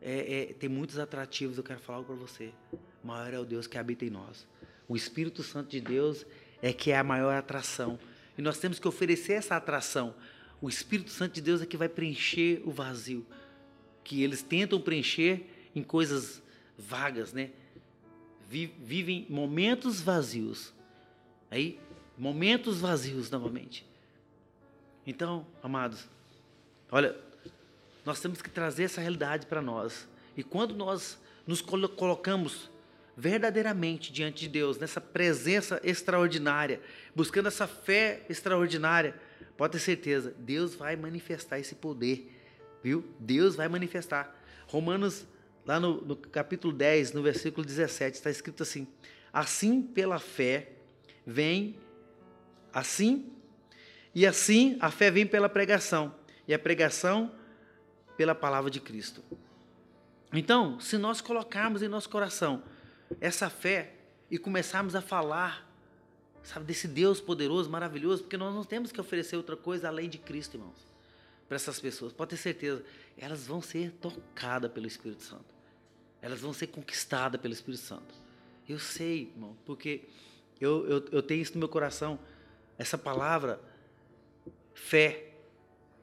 é, 0.00 0.42
é, 0.42 0.52
tem 0.52 0.68
muitos 0.68 1.00
atrativos. 1.00 1.58
Eu 1.58 1.64
quero 1.64 1.80
falar 1.80 2.04
para 2.04 2.14
você. 2.14 2.52
O 2.72 3.08
maior 3.08 3.34
é 3.34 3.40
o 3.40 3.44
Deus 3.44 3.66
que 3.66 3.76
habita 3.76 4.04
em 4.04 4.10
nós. 4.10 4.46
O 4.86 4.94
Espírito 4.94 5.42
Santo 5.42 5.68
de 5.68 5.80
Deus 5.80 6.24
é 6.62 6.72
que 6.72 6.92
é 6.92 6.96
a 6.96 7.02
maior 7.02 7.34
atração. 7.34 7.98
E 8.38 8.40
nós 8.40 8.58
temos 8.58 8.78
que 8.78 8.86
oferecer 8.86 9.32
essa 9.32 9.56
atração. 9.56 10.14
O 10.62 10.68
Espírito 10.68 11.10
Santo 11.10 11.34
de 11.34 11.40
Deus 11.40 11.60
é 11.60 11.66
que 11.66 11.76
vai 11.76 11.88
preencher 11.88 12.62
o 12.64 12.70
vazio. 12.70 13.26
Que 14.04 14.22
eles 14.22 14.44
tentam 14.44 14.80
preencher 14.80 15.44
em 15.74 15.82
coisas 15.82 16.40
vagas, 16.78 17.32
né? 17.32 17.50
Vivem 18.48 19.26
momentos 19.28 20.00
vazios. 20.00 20.75
Aí, 21.56 21.80
momentos 22.18 22.82
vazios 22.82 23.30
novamente. 23.30 23.86
Então, 25.06 25.46
amados, 25.62 26.06
olha, 26.90 27.16
nós 28.04 28.20
temos 28.20 28.42
que 28.42 28.50
trazer 28.50 28.84
essa 28.84 29.00
realidade 29.00 29.46
para 29.46 29.62
nós. 29.62 30.06
E 30.36 30.42
quando 30.42 30.74
nós 30.74 31.18
nos 31.46 31.62
colocamos 31.62 32.70
verdadeiramente 33.16 34.12
diante 34.12 34.40
de 34.40 34.48
Deus, 34.50 34.76
nessa 34.76 35.00
presença 35.00 35.80
extraordinária, 35.82 36.78
buscando 37.14 37.46
essa 37.48 37.66
fé 37.66 38.26
extraordinária, 38.28 39.18
pode 39.56 39.72
ter 39.72 39.78
certeza, 39.78 40.34
Deus 40.38 40.74
vai 40.74 40.94
manifestar 40.94 41.58
esse 41.58 41.74
poder, 41.74 42.38
viu? 42.82 43.02
Deus 43.18 43.56
vai 43.56 43.66
manifestar. 43.66 44.38
Romanos, 44.66 45.24
lá 45.64 45.80
no, 45.80 46.02
no 46.02 46.16
capítulo 46.16 46.74
10, 46.74 47.14
no 47.14 47.22
versículo 47.22 47.64
17, 47.64 48.16
está 48.16 48.28
escrito 48.28 48.62
assim: 48.62 48.86
Assim 49.32 49.80
pela 49.80 50.18
fé 50.18 50.75
vem, 51.26 51.76
assim, 52.72 53.32
e 54.14 54.24
assim 54.26 54.76
a 54.80 54.90
fé 54.90 55.10
vem 55.10 55.26
pela 55.26 55.48
pregação, 55.48 56.14
e 56.46 56.54
a 56.54 56.58
pregação 56.58 57.32
pela 58.16 58.34
palavra 58.34 58.70
de 58.70 58.80
Cristo. 58.80 59.22
Então, 60.32 60.78
se 60.80 60.96
nós 60.96 61.20
colocarmos 61.20 61.82
em 61.82 61.88
nosso 61.88 62.08
coração 62.08 62.62
essa 63.20 63.50
fé 63.50 63.94
e 64.30 64.38
começarmos 64.38 64.94
a 64.94 65.00
falar, 65.00 65.68
sabe, 66.42 66.66
desse 66.66 66.88
Deus 66.88 67.20
poderoso, 67.20 67.70
maravilhoso, 67.70 68.22
porque 68.22 68.36
nós 68.36 68.54
não 68.54 68.64
temos 68.64 68.92
que 68.92 69.00
oferecer 69.00 69.36
outra 69.36 69.56
coisa 69.56 69.88
além 69.88 70.08
de 70.08 70.18
Cristo, 70.18 70.56
irmãos, 70.56 70.86
para 71.48 71.56
essas 71.56 71.78
pessoas. 71.80 72.12
Pode 72.12 72.30
ter 72.30 72.36
certeza, 72.36 72.84
elas 73.16 73.46
vão 73.46 73.62
ser 73.62 73.92
tocadas 73.92 74.70
pelo 74.70 74.86
Espírito 74.86 75.22
Santo. 75.22 75.54
Elas 76.20 76.40
vão 76.40 76.52
ser 76.52 76.68
conquistadas 76.68 77.40
pelo 77.40 77.54
Espírito 77.54 77.82
Santo. 77.82 78.14
Eu 78.68 78.78
sei, 78.78 79.30
irmão, 79.34 79.56
porque 79.64 80.02
eu, 80.60 80.86
eu, 80.88 81.04
eu 81.12 81.22
tenho 81.22 81.42
isso 81.42 81.52
no 81.54 81.58
meu 81.58 81.68
coração. 81.68 82.18
Essa 82.78 82.96
palavra, 82.96 83.60
fé, 84.74 85.32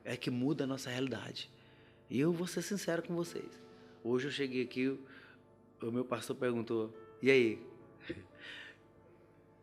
é 0.03 0.17
que 0.17 0.29
muda 0.29 0.63
a 0.63 0.67
nossa 0.67 0.89
realidade. 0.89 1.49
E 2.09 2.19
eu 2.19 2.31
vou 2.31 2.47
ser 2.47 2.61
sincero 2.61 3.01
com 3.01 3.15
vocês. 3.15 3.59
Hoje 4.03 4.27
eu 4.27 4.31
cheguei 4.31 4.63
aqui, 4.63 4.99
o 5.81 5.91
meu 5.91 6.05
pastor 6.05 6.35
perguntou: 6.35 6.93
E 7.21 7.31
aí? 7.31 7.59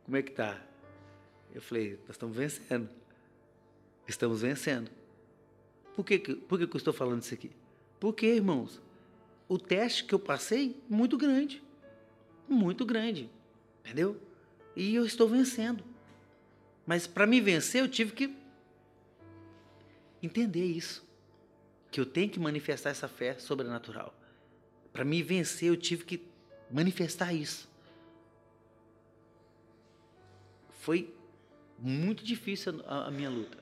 Como 0.04 0.16
é 0.16 0.22
que 0.22 0.32
tá? 0.32 0.60
Eu 1.54 1.60
falei: 1.60 1.98
Nós 2.06 2.10
estamos 2.10 2.36
vencendo. 2.36 2.88
Estamos 4.08 4.42
vencendo. 4.42 4.90
Por 5.94 6.04
que, 6.04 6.18
por 6.18 6.58
que 6.58 6.64
eu 6.64 6.76
estou 6.76 6.92
falando 6.92 7.22
isso 7.22 7.34
aqui? 7.34 7.50
Porque, 7.98 8.26
irmãos, 8.26 8.80
o 9.48 9.58
teste 9.58 10.04
que 10.04 10.14
eu 10.14 10.18
passei, 10.18 10.80
muito 10.88 11.18
grande. 11.18 11.62
Muito 12.48 12.86
grande. 12.86 13.28
Entendeu? 13.84 14.16
E 14.76 14.94
eu 14.94 15.04
estou 15.04 15.28
vencendo. 15.28 15.84
Mas 16.86 17.06
para 17.06 17.26
me 17.26 17.40
vencer, 17.40 17.82
eu 17.82 17.88
tive 17.88 18.12
que 18.12 18.36
entender 20.22 20.64
isso. 20.64 21.06
Que 21.90 22.00
eu 22.00 22.06
tenho 22.06 22.30
que 22.30 22.38
manifestar 22.38 22.90
essa 22.90 23.08
fé 23.08 23.38
sobrenatural. 23.38 24.14
Para 24.92 25.04
me 25.04 25.22
vencer, 25.22 25.68
eu 25.68 25.76
tive 25.76 26.04
que 26.04 26.22
manifestar 26.70 27.32
isso. 27.32 27.68
Foi 30.80 31.14
muito 31.78 32.24
difícil 32.24 32.82
a, 32.86 33.06
a 33.06 33.10
minha 33.10 33.30
luta. 33.30 33.58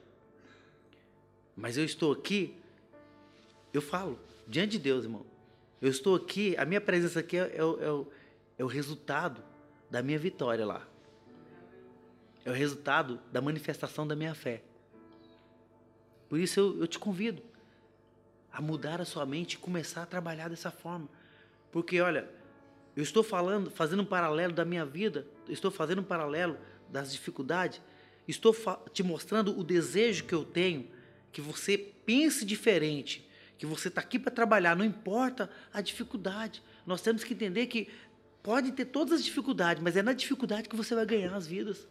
Mas 1.57 1.77
eu 1.77 1.85
estou 1.85 2.13
aqui, 2.13 2.57
eu 3.73 3.83
falo, 3.83 4.19
diante 4.47 4.73
de 4.73 4.79
Deus, 4.79 5.05
irmão. 5.05 5.27
Eu 5.81 5.91
estou 5.91 6.15
aqui, 6.15 6.57
a 6.57 6.65
minha 6.65 6.81
presença 6.81 7.21
aqui 7.21 7.37
é, 7.37 7.41
é, 7.41 7.59
é, 7.59 7.63
o, 7.63 8.07
é 8.59 8.65
o 8.65 8.67
resultado 8.67 9.43
da 9.91 10.03
minha 10.03 10.19
vitória 10.19 10.65
lá. 10.65 10.88
É 12.45 12.51
o 12.51 12.55
resultado 12.55 13.21
da 13.33 13.41
manifestação 13.41 14.07
da 14.07 14.17
minha 14.17 14.35
fé. 14.35 14.63
Por 16.29 16.39
isso 16.39 16.61
eu, 16.61 16.81
eu 16.81 16.87
te 16.87 16.99
convido 16.99 17.43
a 18.53 18.61
mudar 18.61 19.01
a 19.01 19.05
sua 19.05 19.25
mente 19.25 19.55
e 19.55 19.59
começar 19.59 20.03
a 20.03 20.07
trabalhar 20.07 20.49
dessa 20.49 20.71
forma. 20.71 21.09
Porque, 21.71 22.01
olha, 22.01 22.29
eu 22.97 23.03
estou 23.03 23.23
falando, 23.23 23.71
fazendo 23.71 24.03
um 24.03 24.07
paralelo 24.07 24.53
da 24.53 24.65
minha 24.65 24.85
vida, 24.85 25.27
estou 25.49 25.71
fazendo 25.71 26.01
um 26.01 26.05
paralelo 26.05 26.57
das 26.89 27.13
dificuldades, 27.13 27.81
estou 28.27 28.55
te 28.93 29.03
mostrando 29.03 29.59
o 29.59 29.63
desejo 29.63 30.25
que 30.25 30.35
eu 30.35 30.45
tenho 30.45 30.89
que 31.33 31.41
você 31.41 31.79
pense 31.79 32.45
diferente, 32.45 33.25
que 33.57 33.67
você 33.67 33.89
está 33.89 34.01
aqui 34.01 34.19
para 34.19 34.33
trabalhar, 34.33 34.77
não 34.77 34.85
importa 34.85 35.51
a 35.73 35.81
dificuldade. 35.81 36.63
Nós 36.87 37.01
temos 37.01 37.23
que 37.23 37.35
entender 37.35 37.67
que 37.67 37.89
pode 38.43 38.73
ter 38.73 38.87
todas 38.87 39.15
as 39.15 39.25
dificuldades, 39.25 39.83
mas 39.83 39.97
é 39.97 40.03
na 40.03 40.13
dificuldade 40.13 40.69
que 40.69 40.77
você 40.77 40.95
vai 40.95 41.05
ganhar 41.05 41.35
as 41.35 41.47
vidas. 41.47 41.87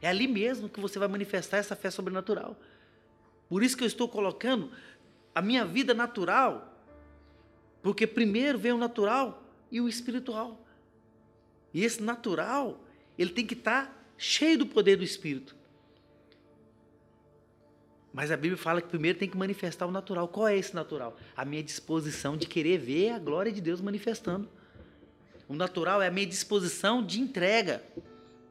É 0.00 0.08
ali 0.08 0.28
mesmo 0.28 0.68
que 0.68 0.80
você 0.80 0.98
vai 0.98 1.08
manifestar 1.08 1.58
essa 1.58 1.74
fé 1.74 1.90
sobrenatural. 1.90 2.58
Por 3.48 3.62
isso 3.62 3.76
que 3.76 3.82
eu 3.82 3.88
estou 3.88 4.08
colocando 4.08 4.70
a 5.34 5.40
minha 5.40 5.64
vida 5.64 5.94
natural 5.94 6.72
porque 7.86 8.04
primeiro 8.04 8.58
vem 8.58 8.72
o 8.72 8.78
natural 8.78 9.44
e 9.70 9.80
o 9.80 9.88
espiritual. 9.88 10.60
E 11.72 11.84
esse 11.84 12.02
natural, 12.02 12.82
ele 13.16 13.30
tem 13.30 13.46
que 13.46 13.54
estar 13.54 13.86
tá 13.86 13.92
cheio 14.18 14.58
do 14.58 14.66
poder 14.66 14.96
do 14.96 15.04
Espírito. 15.04 15.54
Mas 18.12 18.32
a 18.32 18.36
Bíblia 18.36 18.56
fala 18.56 18.82
que 18.82 18.88
primeiro 18.88 19.18
tem 19.18 19.28
que 19.28 19.36
manifestar 19.36 19.86
o 19.86 19.92
natural. 19.92 20.26
Qual 20.26 20.48
é 20.48 20.56
esse 20.56 20.74
natural? 20.74 21.16
A 21.36 21.44
minha 21.44 21.62
disposição 21.62 22.36
de 22.36 22.48
querer 22.48 22.78
ver 22.78 23.10
a 23.10 23.18
glória 23.20 23.52
de 23.52 23.60
Deus 23.60 23.80
manifestando. 23.80 24.48
O 25.46 25.54
natural 25.54 26.02
é 26.02 26.08
a 26.08 26.10
minha 26.10 26.26
disposição 26.26 27.04
de 27.04 27.20
entrega 27.20 27.84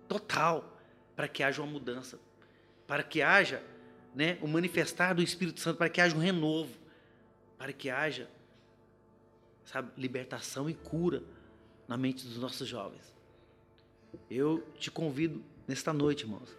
total 0.07 0.74
para 1.15 1.27
que 1.27 1.43
haja 1.43 1.61
uma 1.61 1.71
mudança, 1.71 2.19
para 2.87 3.03
que 3.03 3.21
haja 3.21 3.63
né, 4.13 4.37
o 4.41 4.47
manifestar 4.47 5.13
do 5.13 5.21
Espírito 5.21 5.59
Santo, 5.59 5.77
para 5.77 5.89
que 5.89 6.01
haja 6.01 6.15
um 6.15 6.19
renovo, 6.19 6.73
para 7.57 7.71
que 7.73 7.89
haja 7.89 8.29
sabe, 9.65 9.89
libertação 9.97 10.69
e 10.69 10.73
cura 10.73 11.23
na 11.87 11.97
mente 11.97 12.25
dos 12.25 12.37
nossos 12.37 12.67
jovens. 12.67 13.13
Eu 14.29 14.65
te 14.79 14.89
convido 14.89 15.43
nesta 15.67 15.91
noite, 15.91 16.23
irmãos, 16.23 16.49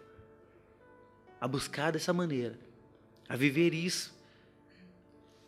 a 1.39 1.47
buscar 1.47 1.91
dessa 1.91 2.13
maneira, 2.13 2.57
a 3.27 3.35
viver 3.35 3.73
isso, 3.73 4.15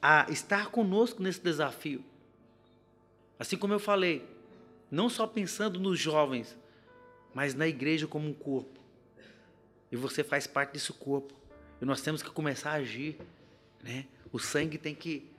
a 0.01 0.25
estar 0.29 0.71
conosco 0.71 1.21
nesse 1.21 1.41
desafio. 1.41 2.03
Assim 3.37 3.57
como 3.57 3.73
eu 3.73 3.79
falei, 3.79 4.25
não 4.89 5.09
só 5.09 5.27
pensando 5.27 5.79
nos 5.79 5.99
jovens, 5.99 6.57
mas 7.33 7.53
na 7.53 7.67
igreja 7.67 8.07
como 8.07 8.27
um 8.27 8.33
corpo. 8.33 8.78
E 9.91 9.95
você 9.95 10.23
faz 10.23 10.47
parte 10.47 10.73
desse 10.73 10.93
corpo. 10.93 11.33
E 11.81 11.85
nós 11.85 12.01
temos 12.01 12.21
que 12.21 12.29
começar 12.29 12.71
a 12.71 12.75
agir, 12.75 13.17
né? 13.83 14.05
O 14.31 14.39
sangue 14.39 14.77
tem 14.77 14.93
que 14.93 15.29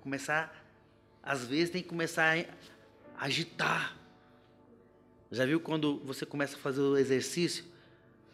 começar 0.00 0.60
às 1.22 1.44
vezes 1.44 1.70
tem 1.70 1.82
que 1.82 1.88
começar 1.88 2.36
a 3.16 3.24
agitar. 3.24 3.96
Já 5.30 5.44
viu 5.46 5.60
quando 5.60 5.98
você 6.00 6.26
começa 6.26 6.56
a 6.56 6.58
fazer 6.58 6.80
o 6.80 6.96
exercício? 6.96 7.64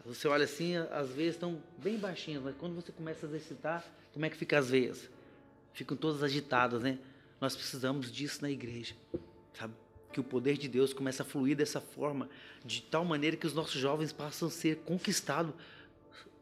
Você 0.05 0.27
olha 0.27 0.45
assim, 0.45 0.77
as 0.77 1.09
veias 1.09 1.35
estão 1.35 1.61
bem 1.77 1.97
baixinhas, 1.97 2.41
mas 2.41 2.55
quando 2.55 2.75
você 2.75 2.91
começa 2.91 3.25
a 3.25 3.29
exercitar, 3.29 3.85
como 4.13 4.25
é 4.25 4.29
que 4.29 4.37
fica 4.37 4.57
as 4.57 4.69
veias? 4.69 5.09
Ficam 5.73 5.97
todas 5.97 6.23
agitadas, 6.23 6.81
né? 6.81 6.97
Nós 7.41 7.55
precisamos 7.55 8.11
disso 8.11 8.41
na 8.41 8.49
igreja, 8.49 8.95
sabe? 9.53 9.73
Que 10.11 10.19
o 10.19 10.23
poder 10.23 10.57
de 10.57 10.67
Deus 10.67 10.93
começa 10.93 11.23
a 11.23 11.25
fluir 11.25 11.55
dessa 11.55 11.81
forma, 11.81 12.29
de 12.65 12.81
tal 12.81 13.05
maneira 13.05 13.37
que 13.37 13.45
os 13.45 13.53
nossos 13.53 13.79
jovens 13.79 14.11
passam 14.11 14.47
a 14.47 14.51
ser 14.51 14.77
conquistados 14.77 15.53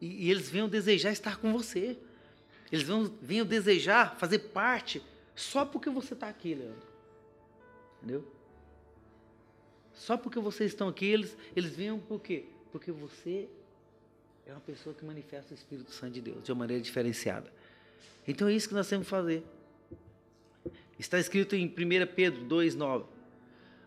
e, 0.00 0.26
e 0.26 0.30
eles 0.30 0.48
venham 0.48 0.68
desejar 0.68 1.12
estar 1.12 1.38
com 1.38 1.52
você. 1.52 1.96
Eles 2.70 2.84
venham, 2.84 3.12
venham 3.20 3.46
desejar 3.46 4.16
fazer 4.16 4.38
parte 4.38 5.02
só 5.34 5.64
porque 5.64 5.90
você 5.90 6.14
está 6.14 6.28
aqui, 6.28 6.54
Leandro. 6.54 6.86
Entendeu? 7.98 8.26
Só 9.94 10.16
porque 10.16 10.38
vocês 10.38 10.72
estão 10.72 10.88
aqui, 10.88 11.06
eles, 11.06 11.36
eles 11.54 11.74
vêm 11.74 11.98
por 11.98 12.20
quê? 12.20 12.44
Porque 12.70 12.92
você 12.92 13.48
é 14.46 14.52
uma 14.52 14.60
pessoa 14.60 14.94
que 14.94 15.04
manifesta 15.04 15.52
o 15.52 15.54
Espírito 15.54 15.90
Santo 15.90 16.12
de 16.12 16.20
Deus 16.20 16.42
de 16.44 16.52
uma 16.52 16.60
maneira 16.60 16.82
diferenciada. 16.82 17.50
Então 18.28 18.48
é 18.48 18.52
isso 18.52 18.68
que 18.68 18.74
nós 18.74 18.88
temos 18.88 19.06
que 19.06 19.10
fazer. 19.10 19.42
Está 20.98 21.18
escrito 21.18 21.54
em 21.54 21.66
1 21.66 21.72
Pedro 22.14 22.44
2,9: 22.44 23.06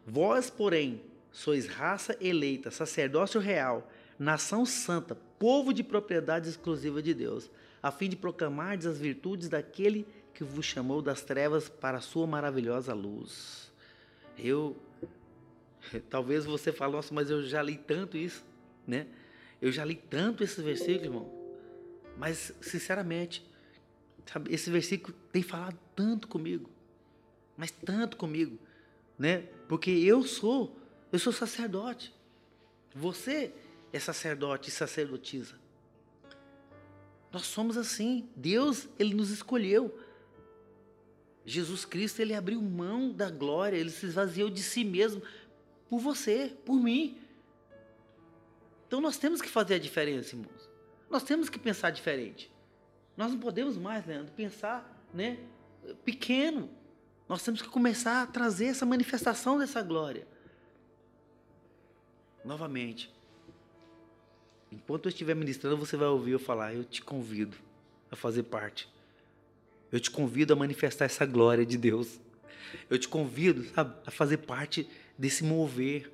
Vós, 0.10 0.50
porém, 0.50 1.04
sois 1.32 1.68
raça 1.68 2.18
eleita, 2.20 2.72
sacerdócio 2.72 3.40
real, 3.40 3.88
nação 4.18 4.66
santa, 4.66 5.14
povo 5.38 5.72
de 5.72 5.84
propriedade 5.84 6.50
exclusiva 6.50 7.00
de 7.00 7.14
Deus, 7.14 7.52
a 7.82 7.92
fim 7.92 8.10
de 8.10 8.16
proclamar 8.16 8.76
as 8.76 8.98
virtudes 8.98 9.48
daquele 9.48 10.08
que 10.34 10.44
vos 10.44 10.66
chamou 10.66 11.00
das 11.00 11.22
trevas 11.22 11.70
para 11.70 12.00
a 12.00 12.02
sua 12.02 12.26
maravilhosa 12.26 12.92
luz. 12.92 13.72
Eu 14.36 14.76
talvez 16.10 16.44
você 16.44 16.72
fale, 16.72 16.94
nossa, 16.94 17.14
mas 17.14 17.30
eu 17.30 17.44
já 17.44 17.62
li 17.62 17.78
tanto 17.78 18.18
isso, 18.18 18.44
né? 18.88 19.06
Eu 19.62 19.72
já 19.72 19.86
li 19.86 19.96
tanto 19.96 20.44
esse 20.44 20.60
versículo, 20.60 21.06
irmão. 21.06 21.32
Mas, 22.18 22.52
sinceramente, 22.62 23.48
sabe, 24.26 24.52
esse 24.52 24.72
versículo 24.72 25.16
tem 25.32 25.44
falado 25.44 25.78
tanto 25.96 26.28
comigo. 26.28 26.68
Mas 27.56 27.70
tanto 27.70 28.18
comigo, 28.18 28.58
né? 29.20 29.44
Porque 29.68 29.92
eu 29.92 30.24
sou, 30.24 30.76
eu 31.12 31.20
sou 31.20 31.34
sacerdote. 31.34 32.16
Você 32.96 33.54
é 33.92 34.00
sacerdote 34.00 34.70
e 34.70 34.72
sacerdotisa. 34.72 35.56
Nós 37.32 37.46
somos 37.46 37.78
assim. 37.78 38.28
Deus, 38.36 38.88
ele 38.98 39.14
nos 39.14 39.30
escolheu. 39.30 40.00
Jesus 41.46 41.84
Cristo, 41.84 42.22
ele 42.22 42.34
abriu 42.34 42.62
mão 42.62 43.12
da 43.12 43.30
glória, 43.30 43.76
ele 43.76 43.90
se 43.90 44.06
esvaziou 44.06 44.50
de 44.50 44.62
si 44.64 44.84
mesmo 44.84 45.22
por 45.90 46.00
você, 46.00 46.56
por 46.66 46.76
mim. 46.76 47.18
Então 48.88 49.02
nós 49.02 49.18
temos 49.18 49.42
que 49.42 49.50
fazer 49.50 49.76
a 49.76 49.80
diferença, 49.80 50.36
irmãos. 50.36 50.70
Nós 51.10 51.24
temos 51.24 51.50
que 51.50 51.60
pensar 51.60 51.90
diferente. 51.92 52.52
Nós 53.18 53.32
não 53.32 53.40
podemos 53.40 53.78
mais, 53.78 54.06
Leandro, 54.06 54.32
pensar 54.34 55.08
né, 55.14 55.40
pequeno. 56.06 56.70
Nós 57.30 57.44
temos 57.44 57.62
que 57.62 57.70
começar 57.70 58.24
a 58.24 58.28
trazer 58.28 58.66
essa 58.66 58.86
manifestação 58.86 59.60
dessa 59.60 59.82
glória. 59.84 60.28
Novamente, 62.44 63.14
enquanto 64.72 65.06
eu 65.06 65.10
estiver 65.10 65.36
ministrando, 65.36 65.78
você 65.78 65.96
vai 65.96 66.08
ouvir 66.08 66.32
eu 66.32 66.40
falar: 66.40 66.74
Eu 66.74 66.84
te 66.84 67.02
convido 67.02 67.56
a 68.12 68.16
fazer 68.16 68.44
parte. 68.44 68.90
Eu 69.92 70.00
te 70.00 70.12
convido 70.12 70.52
a 70.52 70.56
manifestar 70.56 71.06
essa 71.06 71.26
glória 71.26 71.66
de 71.66 71.78
Deus. 71.78 72.20
Eu 72.90 73.00
te 73.00 73.08
convido, 73.08 73.64
sabe, 73.74 73.96
a 74.06 74.12
fazer 74.12 74.38
parte 74.38 74.90
desse 75.18 75.44
mover 75.44 76.12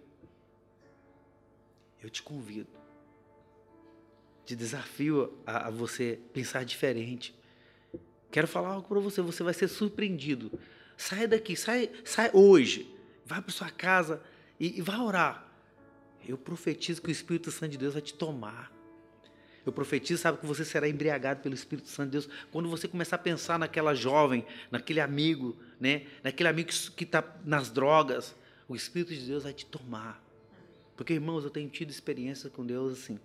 eu 2.06 2.10
te 2.12 2.22
convido, 2.22 2.70
te 4.46 4.56
desafio 4.56 5.36
a, 5.44 5.70
a 5.70 5.72
você 5.72 6.20
pensar 6.32 6.64
diferente. 6.64 7.34
Quero 8.32 8.48
falar 8.48 8.70
algo 8.70 8.88
para 8.88 9.00
você, 9.00 9.24
você 9.24 9.42
vai 9.42 9.56
ser 9.56 9.68
surpreendido. 9.68 10.52
Sai 10.98 11.28
daqui, 11.28 11.56
sai, 11.56 11.90
sai 12.04 12.30
hoje, 12.34 12.90
vai 13.26 13.42
para 13.42 13.52
sua 13.52 13.70
casa 13.70 14.22
e, 14.60 14.80
e 14.80 14.82
vai 14.82 14.98
orar. 14.98 15.46
Eu 16.28 16.38
profetizo 16.38 17.02
que 17.02 17.10
o 17.10 17.12
Espírito 17.12 17.52
Santo 17.52 17.72
de 17.72 17.78
Deus 17.78 17.94
vai 17.94 18.02
te 18.02 18.14
tomar. 18.14 18.72
Eu 19.66 19.72
profetizo, 19.72 20.22
sabe, 20.22 20.38
que 20.38 20.46
você 20.46 20.64
será 20.64 20.88
embriagado 20.88 21.42
pelo 21.42 21.56
Espírito 21.56 21.90
Santo 21.90 22.08
de 22.08 22.12
Deus. 22.12 22.30
Quando 22.52 22.70
você 22.70 22.88
começar 22.88 23.16
a 23.16 23.20
pensar 23.20 23.58
naquela 23.58 23.96
jovem, 23.96 24.46
naquele 24.70 25.02
amigo, 25.02 25.58
né? 25.80 26.06
naquele 26.24 26.50
amigo 26.50 26.70
que 26.96 27.04
está 27.04 27.24
nas 27.44 27.72
drogas, 27.72 28.36
o 28.68 28.76
Espírito 28.76 29.14
de 29.14 29.26
Deus 29.26 29.44
vai 29.44 29.54
te 29.54 29.66
tomar. 29.66 30.24
Porque, 30.96 31.14
irmãos, 31.14 31.44
eu 31.44 31.50
tenho 31.50 31.68
tido 31.70 31.90
experiência 31.90 32.50
com 32.50 32.66
Deus 32.66 32.94
assim. 32.94 33.20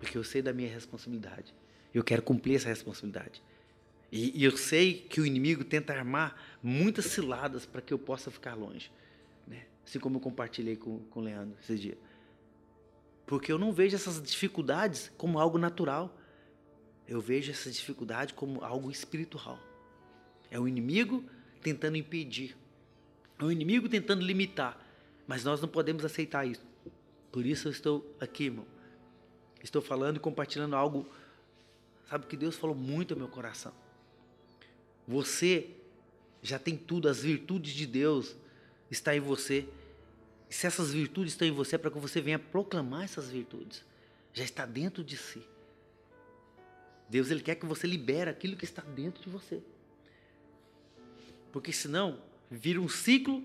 Porque 0.00 0.16
eu 0.16 0.24
sei 0.24 0.40
da 0.40 0.52
minha 0.52 0.68
responsabilidade. 0.68 1.54
Eu 1.94 2.02
quero 2.02 2.22
cumprir 2.22 2.56
essa 2.56 2.68
responsabilidade. 2.68 3.42
E, 4.10 4.40
e 4.40 4.44
eu 4.44 4.56
sei 4.56 4.94
que 4.94 5.20
o 5.20 5.26
inimigo 5.26 5.64
tenta 5.64 5.92
armar 5.92 6.36
muitas 6.62 7.06
ciladas 7.06 7.66
para 7.66 7.80
que 7.80 7.92
eu 7.92 7.98
possa 7.98 8.30
ficar 8.30 8.54
longe. 8.54 8.90
Né? 9.46 9.66
Assim 9.86 9.98
como 9.98 10.16
eu 10.16 10.20
compartilhei 10.20 10.76
com, 10.76 11.00
com 11.10 11.20
o 11.20 11.22
Leandro 11.22 11.56
esse 11.62 11.76
dia. 11.76 11.98
Porque 13.26 13.52
eu 13.52 13.58
não 13.58 13.72
vejo 13.72 13.94
essas 13.94 14.22
dificuldades 14.22 15.12
como 15.18 15.38
algo 15.38 15.58
natural. 15.58 16.16
Eu 17.06 17.20
vejo 17.20 17.50
essa 17.50 17.70
dificuldade 17.70 18.32
como 18.32 18.64
algo 18.64 18.90
espiritual. 18.90 19.58
É 20.50 20.58
o 20.58 20.66
inimigo 20.66 21.22
tentando 21.62 21.96
impedir. 21.96 22.56
É 23.38 23.44
o 23.44 23.52
inimigo 23.52 23.88
tentando 23.88 24.24
limitar. 24.24 24.78
Mas 25.26 25.44
nós 25.44 25.60
não 25.60 25.68
podemos 25.68 26.04
aceitar 26.06 26.46
isso. 26.46 26.66
Por 27.30 27.44
isso 27.44 27.68
eu 27.68 27.72
estou 27.72 28.16
aqui, 28.18 28.44
irmão. 28.44 28.66
Estou 29.62 29.82
falando 29.82 30.16
e 30.16 30.20
compartilhando 30.20 30.74
algo, 30.74 31.06
sabe, 32.08 32.26
que 32.26 32.36
Deus 32.36 32.56
falou 32.56 32.74
muito 32.74 33.12
ao 33.12 33.18
meu 33.18 33.28
coração. 33.28 33.72
Você 35.08 35.70
já 36.42 36.58
tem 36.58 36.76
tudo, 36.76 37.08
as 37.08 37.22
virtudes 37.22 37.72
de 37.72 37.86
Deus 37.86 38.36
estão 38.90 39.14
em 39.14 39.20
você. 39.20 39.66
E 40.48 40.54
se 40.54 40.66
essas 40.66 40.92
virtudes 40.92 41.32
estão 41.32 41.48
em 41.48 41.50
você, 41.50 41.76
é 41.76 41.78
para 41.78 41.90
que 41.90 41.98
você 41.98 42.20
venha 42.20 42.38
proclamar 42.38 43.04
essas 43.04 43.30
virtudes. 43.30 43.82
Já 44.32 44.44
está 44.44 44.66
dentro 44.66 45.02
de 45.02 45.16
si. 45.16 45.42
Deus 47.08 47.30
ele 47.30 47.40
quer 47.40 47.54
que 47.54 47.64
você 47.64 47.86
libere 47.86 48.28
aquilo 48.28 48.56
que 48.56 48.64
está 48.64 48.82
dentro 48.82 49.22
de 49.22 49.30
você. 49.30 49.62
Porque 51.50 51.72
senão 51.72 52.20
vira 52.50 52.80
um 52.80 52.88
ciclo 52.88 53.44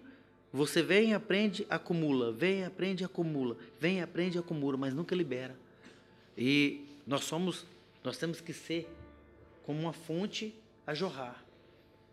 você 0.53 0.83
vem, 0.83 1.15
aprende, 1.15 1.65
acumula, 1.67 2.31
vem, 2.31 2.63
aprende, 2.63 3.03
acumula, 3.03 3.57
vem, 3.79 4.03
aprende, 4.03 4.37
acumula, 4.37 4.77
mas 4.77 4.93
nunca 4.93 5.15
libera. 5.15 5.57
E 6.37 6.85
nós 7.07 7.23
somos, 7.23 7.65
nós 8.03 8.19
temos 8.19 8.39
que 8.39 8.53
ser 8.53 8.87
como 9.65 9.79
uma 9.79 9.93
fonte 9.93 10.53
a 10.85 10.93
jorrar. 10.93 11.43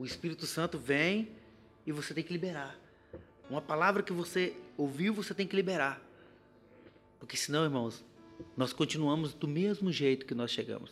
O 0.01 0.07
Espírito 0.07 0.47
Santo 0.47 0.79
vem 0.79 1.29
e 1.87 1.93
você 1.93 2.15
tem 2.15 2.25
que 2.25 2.33
liberar. 2.33 2.75
Uma 3.51 3.61
palavra 3.61 4.03
que 4.03 4.15
você 4.15 4.57
ouviu, 4.75 5.13
você 5.13 5.35
tem 5.35 5.47
que 5.47 5.55
liberar. 5.55 6.01
Porque 7.19 7.37
senão, 7.37 7.65
irmãos, 7.65 8.03
nós 8.57 8.73
continuamos 8.73 9.35
do 9.35 9.47
mesmo 9.47 9.93
jeito 9.93 10.25
que 10.25 10.35
nós 10.35 10.51
chegamos. 10.51 10.91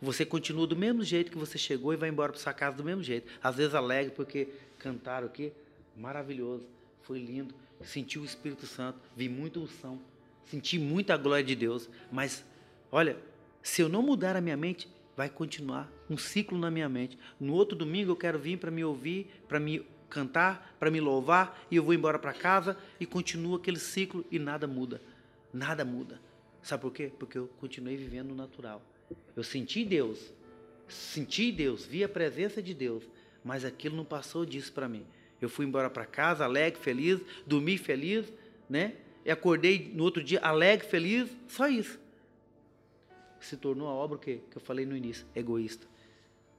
Você 0.00 0.24
continua 0.24 0.68
do 0.68 0.76
mesmo 0.76 1.02
jeito 1.02 1.32
que 1.32 1.36
você 1.36 1.58
chegou 1.58 1.92
e 1.92 1.96
vai 1.96 2.10
embora 2.10 2.30
para 2.30 2.40
sua 2.40 2.52
casa 2.52 2.76
do 2.76 2.84
mesmo 2.84 3.02
jeito. 3.02 3.28
Às 3.42 3.56
vezes 3.56 3.74
alegre 3.74 4.12
porque 4.14 4.46
cantaram 4.78 5.26
aqui, 5.26 5.52
maravilhoso 5.96 6.64
foi 7.02 7.18
lindo, 7.18 7.52
senti 7.82 8.20
o 8.20 8.24
Espírito 8.24 8.68
Santo, 8.68 9.00
vi 9.16 9.28
muita 9.28 9.58
unção, 9.58 10.00
senti 10.44 10.78
muita 10.78 11.16
glória 11.16 11.44
de 11.44 11.56
Deus, 11.56 11.90
mas 12.12 12.44
olha, 12.92 13.16
se 13.64 13.82
eu 13.82 13.88
não 13.88 14.00
mudar 14.00 14.36
a 14.36 14.40
minha 14.40 14.56
mente, 14.56 14.88
vai 15.16 15.28
continuar 15.28 15.90
um 16.08 16.16
ciclo 16.16 16.58
na 16.58 16.70
minha 16.70 16.88
mente. 16.88 17.18
No 17.38 17.54
outro 17.54 17.76
domingo 17.76 18.12
eu 18.12 18.16
quero 18.16 18.38
vir 18.38 18.58
para 18.58 18.70
me 18.70 18.84
ouvir, 18.84 19.30
para 19.48 19.60
me 19.60 19.84
cantar, 20.08 20.76
para 20.78 20.90
me 20.90 21.00
louvar, 21.00 21.66
e 21.70 21.76
eu 21.76 21.82
vou 21.82 21.94
embora 21.94 22.18
para 22.18 22.32
casa 22.32 22.76
e 23.00 23.06
continua 23.06 23.56
aquele 23.56 23.78
ciclo 23.78 24.24
e 24.30 24.38
nada 24.38 24.66
muda. 24.66 25.00
Nada 25.52 25.84
muda. 25.84 26.20
Sabe 26.62 26.82
por 26.82 26.92
quê? 26.92 27.12
Porque 27.18 27.36
eu 27.36 27.48
continuei 27.60 27.96
vivendo 27.96 28.28
no 28.28 28.34
natural. 28.34 28.82
Eu 29.36 29.42
senti 29.42 29.84
Deus, 29.84 30.32
senti 30.88 31.52
Deus, 31.52 31.84
vi 31.84 32.02
a 32.02 32.08
presença 32.08 32.62
de 32.62 32.72
Deus, 32.72 33.04
mas 33.44 33.64
aquilo 33.64 33.96
não 33.96 34.04
passou 34.04 34.46
disso 34.46 34.72
para 34.72 34.88
mim. 34.88 35.04
Eu 35.40 35.48
fui 35.48 35.66
embora 35.66 35.90
para 35.90 36.06
casa 36.06 36.44
alegre, 36.44 36.80
feliz, 36.80 37.20
dormi 37.46 37.76
feliz, 37.76 38.32
né? 38.68 38.94
E 39.24 39.30
acordei 39.30 39.90
no 39.94 40.04
outro 40.04 40.22
dia 40.22 40.40
alegre, 40.40 40.86
feliz, 40.86 41.28
só 41.48 41.68
isso. 41.68 41.98
Se 43.44 43.58
tornou 43.58 43.86
a 43.88 43.92
obra 43.92 44.16
que, 44.18 44.38
que 44.50 44.56
eu 44.56 44.62
falei 44.62 44.86
no 44.86 44.96
início, 44.96 45.26
egoísta. 45.36 45.86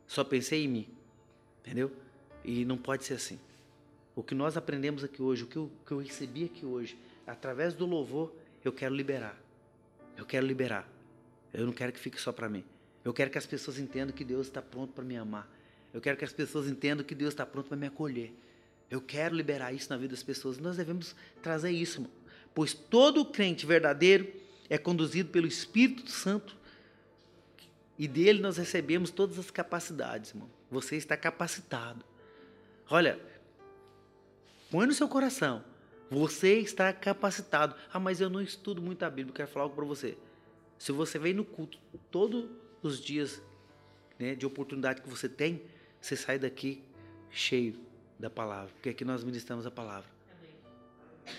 Só 0.06 0.24
pensei 0.24 0.66
em 0.66 0.68
mim, 0.68 0.88
entendeu? 1.62 1.92
E 2.44 2.64
não 2.64 2.78
pode 2.78 3.04
ser 3.04 3.16
assim. 3.16 3.40
O 4.16 4.22
que 4.22 4.36
nós 4.36 4.56
aprendemos 4.56 5.04
aqui 5.04 5.22
hoje, 5.22 5.44
o 5.44 5.48
que 5.48 5.58
eu, 5.58 5.72
que 5.84 5.92
eu 5.92 5.98
recebi 5.98 6.46
aqui 6.46 6.64
hoje, 6.64 6.96
através 7.26 7.74
do 7.74 7.88
louvor, 7.88 8.32
eu 8.64 8.72
quero 8.72 8.94
liberar. 8.94 9.36
Eu 10.16 10.26
quero 10.26 10.46
liberar. 10.46 10.88
Eu 11.52 11.66
não 11.66 11.74
quero 11.74 11.92
que 11.92 12.00
fique 12.00 12.22
só 12.22 12.32
para 12.32 12.48
mim. 12.48 12.64
Eu 13.04 13.14
quero 13.14 13.32
que 13.32 13.38
as 13.38 13.48
pessoas 13.48 13.80
entendam 13.80 14.16
que 14.16 14.24
Deus 14.24 14.46
está 14.46 14.62
pronto 14.62 14.94
para 14.94 15.04
me 15.04 15.18
amar. 15.18 15.52
Eu 15.92 16.00
quero 16.00 16.18
que 16.18 16.24
as 16.24 16.34
pessoas 16.34 16.68
entendam 16.68 17.04
que 17.04 17.16
Deus 17.16 17.34
está 17.34 17.46
pronto 17.46 17.68
para 17.68 17.78
me 17.78 17.88
acolher. 17.88 18.32
Eu 18.92 19.02
quero 19.02 19.36
liberar 19.36 19.74
isso 19.74 19.90
na 19.90 19.98
vida 19.98 20.12
das 20.12 20.22
pessoas. 20.22 20.60
Nós 20.60 20.78
devemos 20.78 21.16
trazer 21.42 21.72
isso, 21.72 22.06
pois 22.54 22.74
todo 22.74 23.26
crente 23.26 23.66
verdadeiro 23.66 24.32
é 24.70 24.78
conduzido 24.78 25.30
pelo 25.30 25.48
Espírito 25.48 26.12
Santo 26.12 26.56
e 27.98 28.08
dele 28.08 28.42
nós 28.42 28.58
recebemos 28.58 29.10
todas 29.10 29.40
as 29.40 29.50
capacidades, 29.50 30.32
irmão. 30.32 30.50
Você 30.70 30.96
está 30.96 31.16
capacitado. 31.16 32.04
Olha, 32.90 33.20
põe 34.70 34.86
no 34.86 34.94
seu 34.94 35.08
coração. 35.08 35.64
Você 36.10 36.60
está 36.60 36.92
capacitado. 36.94 37.76
Ah, 37.92 38.00
mas 38.00 38.22
eu 38.22 38.30
não 38.30 38.42
estudo 38.42 38.82
muito 38.82 39.04
a 39.04 39.10
Bíblia. 39.10 39.34
Quero 39.34 39.48
falar 39.48 39.66
algo 39.66 39.76
para 39.76 39.86
você. 39.86 40.18
Se 40.78 40.92
você 40.92 41.18
vem 41.18 41.34
no 41.34 41.46
culto 41.46 41.78
todos 42.12 42.46
os 42.84 43.00
dias 43.00 43.42
né, 44.20 44.36
de 44.36 44.46
oportunidade 44.46 45.02
que 45.02 45.10
você 45.10 45.28
tem, 45.28 45.62
você 46.00 46.16
sai 46.16 46.38
daqui 46.38 46.84
cheio 47.32 47.80
da 48.20 48.30
palavra, 48.30 48.72
porque 48.74 48.90
aqui 48.90 49.04
nós 49.04 49.24
ministramos 49.24 49.66
a 49.66 49.72
palavra. 49.72 50.10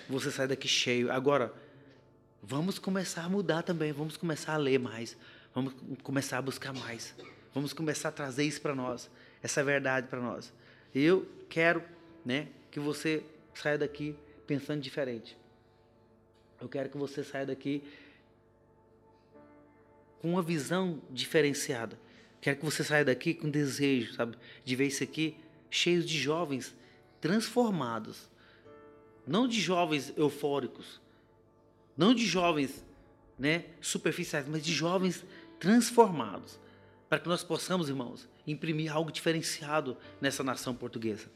Você 0.08 0.30
sai 0.30 0.48
daqui 0.48 0.68
cheio. 0.68 1.10
Agora, 1.12 1.54
vamos 2.42 2.78
começar 2.78 3.24
a 3.24 3.28
mudar 3.28 3.62
também, 3.62 3.92
vamos 3.92 4.16
começar 4.16 4.54
a 4.54 4.56
ler 4.56 4.78
mais, 4.78 5.16
vamos 5.56 5.72
começar 6.02 6.36
a 6.36 6.42
buscar 6.42 6.74
mais, 6.74 7.14
vamos 7.54 7.72
começar 7.72 8.10
a 8.10 8.12
trazer 8.12 8.44
isso 8.44 8.60
para 8.60 8.74
nós, 8.74 9.10
essa 9.42 9.64
verdade 9.64 10.06
para 10.06 10.20
nós. 10.20 10.52
Eu 10.94 11.26
quero, 11.48 11.82
né, 12.22 12.48
que 12.70 12.78
você 12.78 13.24
saia 13.54 13.78
daqui 13.78 14.14
pensando 14.46 14.82
diferente. 14.82 15.34
Eu 16.60 16.68
quero 16.68 16.90
que 16.90 16.98
você 16.98 17.24
saia 17.24 17.46
daqui 17.46 17.82
com 20.20 20.32
uma 20.32 20.42
visão 20.42 21.00
diferenciada. 21.10 21.98
Quero 22.38 22.58
que 22.58 22.64
você 22.64 22.84
saia 22.84 23.06
daqui 23.06 23.32
com 23.32 23.48
desejo, 23.48 24.12
sabe, 24.12 24.36
de 24.62 24.76
ver 24.76 24.88
isso 24.88 25.02
aqui 25.02 25.38
cheio 25.70 26.02
de 26.02 26.18
jovens 26.18 26.76
transformados. 27.18 28.28
Não 29.26 29.48
de 29.48 29.58
jovens 29.58 30.12
eufóricos, 30.18 31.00
não 31.96 32.14
de 32.14 32.26
jovens, 32.26 32.84
né, 33.38 33.64
superficiais, 33.80 34.46
mas 34.46 34.62
de 34.62 34.72
jovens 34.72 35.24
transformados, 35.58 36.58
para 37.08 37.18
que 37.18 37.28
nós 37.28 37.42
possamos, 37.44 37.88
irmãos, 37.88 38.28
imprimir 38.46 38.94
algo 38.94 39.10
diferenciado 39.10 39.96
nessa 40.20 40.42
nação 40.42 40.74
portuguesa. 40.74 41.28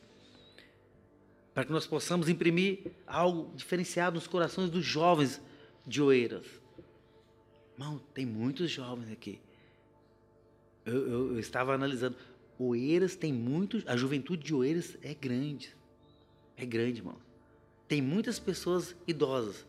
Para 1.55 1.65
que 1.65 1.73
nós 1.73 1.87
possamos 1.87 2.29
imprimir 2.29 2.93
algo 3.07 3.53
diferenciado 3.55 4.15
nos 4.15 4.27
corações 4.27 4.71
dos 4.71 4.85
jovens 4.85 5.41
de 5.87 6.01
Oeiras. 6.01 6.47
Irmão, 7.79 8.01
tem 8.15 8.27
muitos 8.27 8.71
jovens 8.71 9.11
aqui. 9.11 9.41
Eu, 10.85 11.09
eu, 11.09 11.33
eu 11.33 11.39
estava 11.39 11.75
analisando. 11.75 12.17
Oeiras 12.59 13.17
tem 13.17 13.33
muitos. 13.33 13.87
A 13.87 13.97
juventude 13.97 14.45
de 14.45 14.55
Oeiras 14.55 14.97
é 15.03 15.15
grande. 15.15 15.75
É 16.57 16.65
grande, 16.65 17.01
irmão. 17.01 17.17
Tem 17.89 18.01
muitas 18.01 18.39
pessoas 18.39 18.95
idosas, 19.07 19.67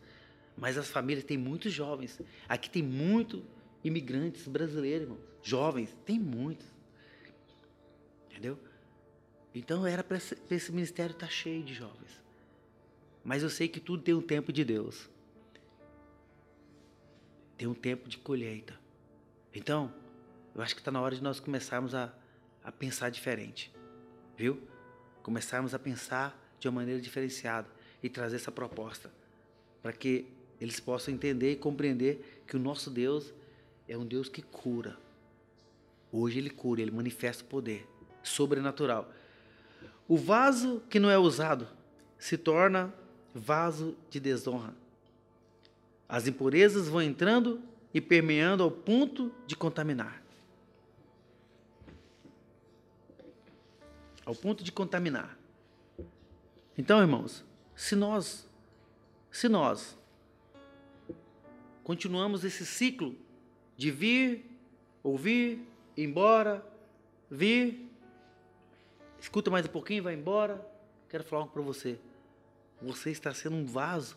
mas 0.56 0.78
as 0.78 0.90
famílias 0.90 1.24
têm 1.24 1.38
muitos 1.38 1.74
jovens. 1.74 2.20
Aqui 2.48 2.70
tem 2.70 2.84
muito 2.84 3.44
imigrantes 3.84 4.48
brasileiros, 4.48 5.04
irmão. 5.04 5.20
Jovens, 5.42 5.96
tem 6.06 6.20
muitos. 6.20 6.68
Entendeu? 8.30 8.58
Então 9.54 9.86
era 9.86 10.04
para 10.04 10.18
esse, 10.18 10.38
esse 10.50 10.72
ministério 10.72 11.14
estar 11.14 11.28
tá 11.28 11.32
cheio 11.32 11.64
de 11.64 11.74
jovens. 11.74 12.22
Mas 13.24 13.44
eu 13.44 13.50
sei 13.50 13.68
que 13.68 13.80
tudo 13.80 14.04
tem 14.04 14.14
um 14.14 14.22
tempo 14.22 14.52
de 14.52 14.64
Deus. 14.64 15.10
Tem 17.58 17.68
um 17.68 17.74
tempo 17.74 18.10
de 18.10 18.18
colheita. 18.18 18.80
Então, 19.54 19.94
eu 20.56 20.62
acho 20.62 20.74
que 20.74 20.82
está 20.82 20.92
na 20.92 21.02
hora 21.02 21.16
de 21.16 21.22
nós 21.22 21.40
começarmos 21.40 21.94
a, 21.94 22.14
a 22.64 22.72
pensar 22.72 23.10
diferente. 23.10 23.72
Viu? 24.38 24.60
Começarmos 25.22 25.74
a 25.74 25.80
pensar 25.80 26.40
de 26.60 26.68
uma 26.68 26.82
maneira 26.82 27.00
diferenciada 27.00 27.68
e 28.02 28.10
trazer 28.10 28.38
essa 28.38 28.52
proposta 28.52 29.12
para 29.82 29.92
que 29.92 30.26
eles 30.60 30.80
possam 30.80 31.14
entender 31.14 31.54
e 31.54 31.56
compreender 31.56 32.44
que 32.48 32.56
o 32.56 32.60
nosso 32.60 32.90
Deus 32.90 33.34
é 33.92 33.98
um 33.98 34.06
Deus 34.06 34.30
que 34.30 34.42
cura. 34.42 34.98
Hoje 36.14 36.40
ele 36.40 36.50
cura, 36.50 36.82
ele 36.82 36.92
manifesta 36.92 37.44
o 37.44 37.48
poder 37.48 37.86
sobrenatural. 38.24 39.12
O 40.08 40.18
vaso 40.18 40.82
que 40.90 40.98
não 40.98 41.10
é 41.10 41.18
usado 41.18 41.68
se 42.18 42.38
torna 42.38 42.94
vaso 43.36 43.94
de 44.10 44.18
desonra. 44.18 44.74
As 46.08 46.26
impurezas 46.26 46.88
vão 46.88 47.02
entrando 47.02 47.62
e 47.94 48.00
permeando 48.00 48.64
ao 48.64 48.72
ponto 48.72 49.30
de 49.46 49.58
contaminar. 49.58 50.24
Ao 54.26 54.34
ponto 54.34 54.64
de 54.64 54.72
contaminar. 54.72 55.38
Então, 56.78 57.02
irmãos, 57.02 57.44
se 57.76 57.94
nós 57.98 58.48
se 59.30 59.50
nós 59.50 59.98
continuamos 61.84 62.46
esse 62.46 62.66
ciclo 62.66 63.16
de 63.82 63.90
vir, 63.90 64.46
ouvir, 65.02 65.68
ir 65.98 66.04
embora, 66.04 66.64
vir, 67.32 67.90
escuta 69.20 69.50
mais 69.50 69.66
um 69.66 69.70
pouquinho, 69.70 70.04
vai 70.04 70.14
embora, 70.14 70.64
quero 71.10 71.24
falar 71.24 71.42
algo 71.42 71.52
para 71.52 71.64
você. 71.64 71.98
Você 72.80 73.10
está 73.10 73.34
sendo 73.34 73.56
um 73.56 73.66
vaso 73.66 74.16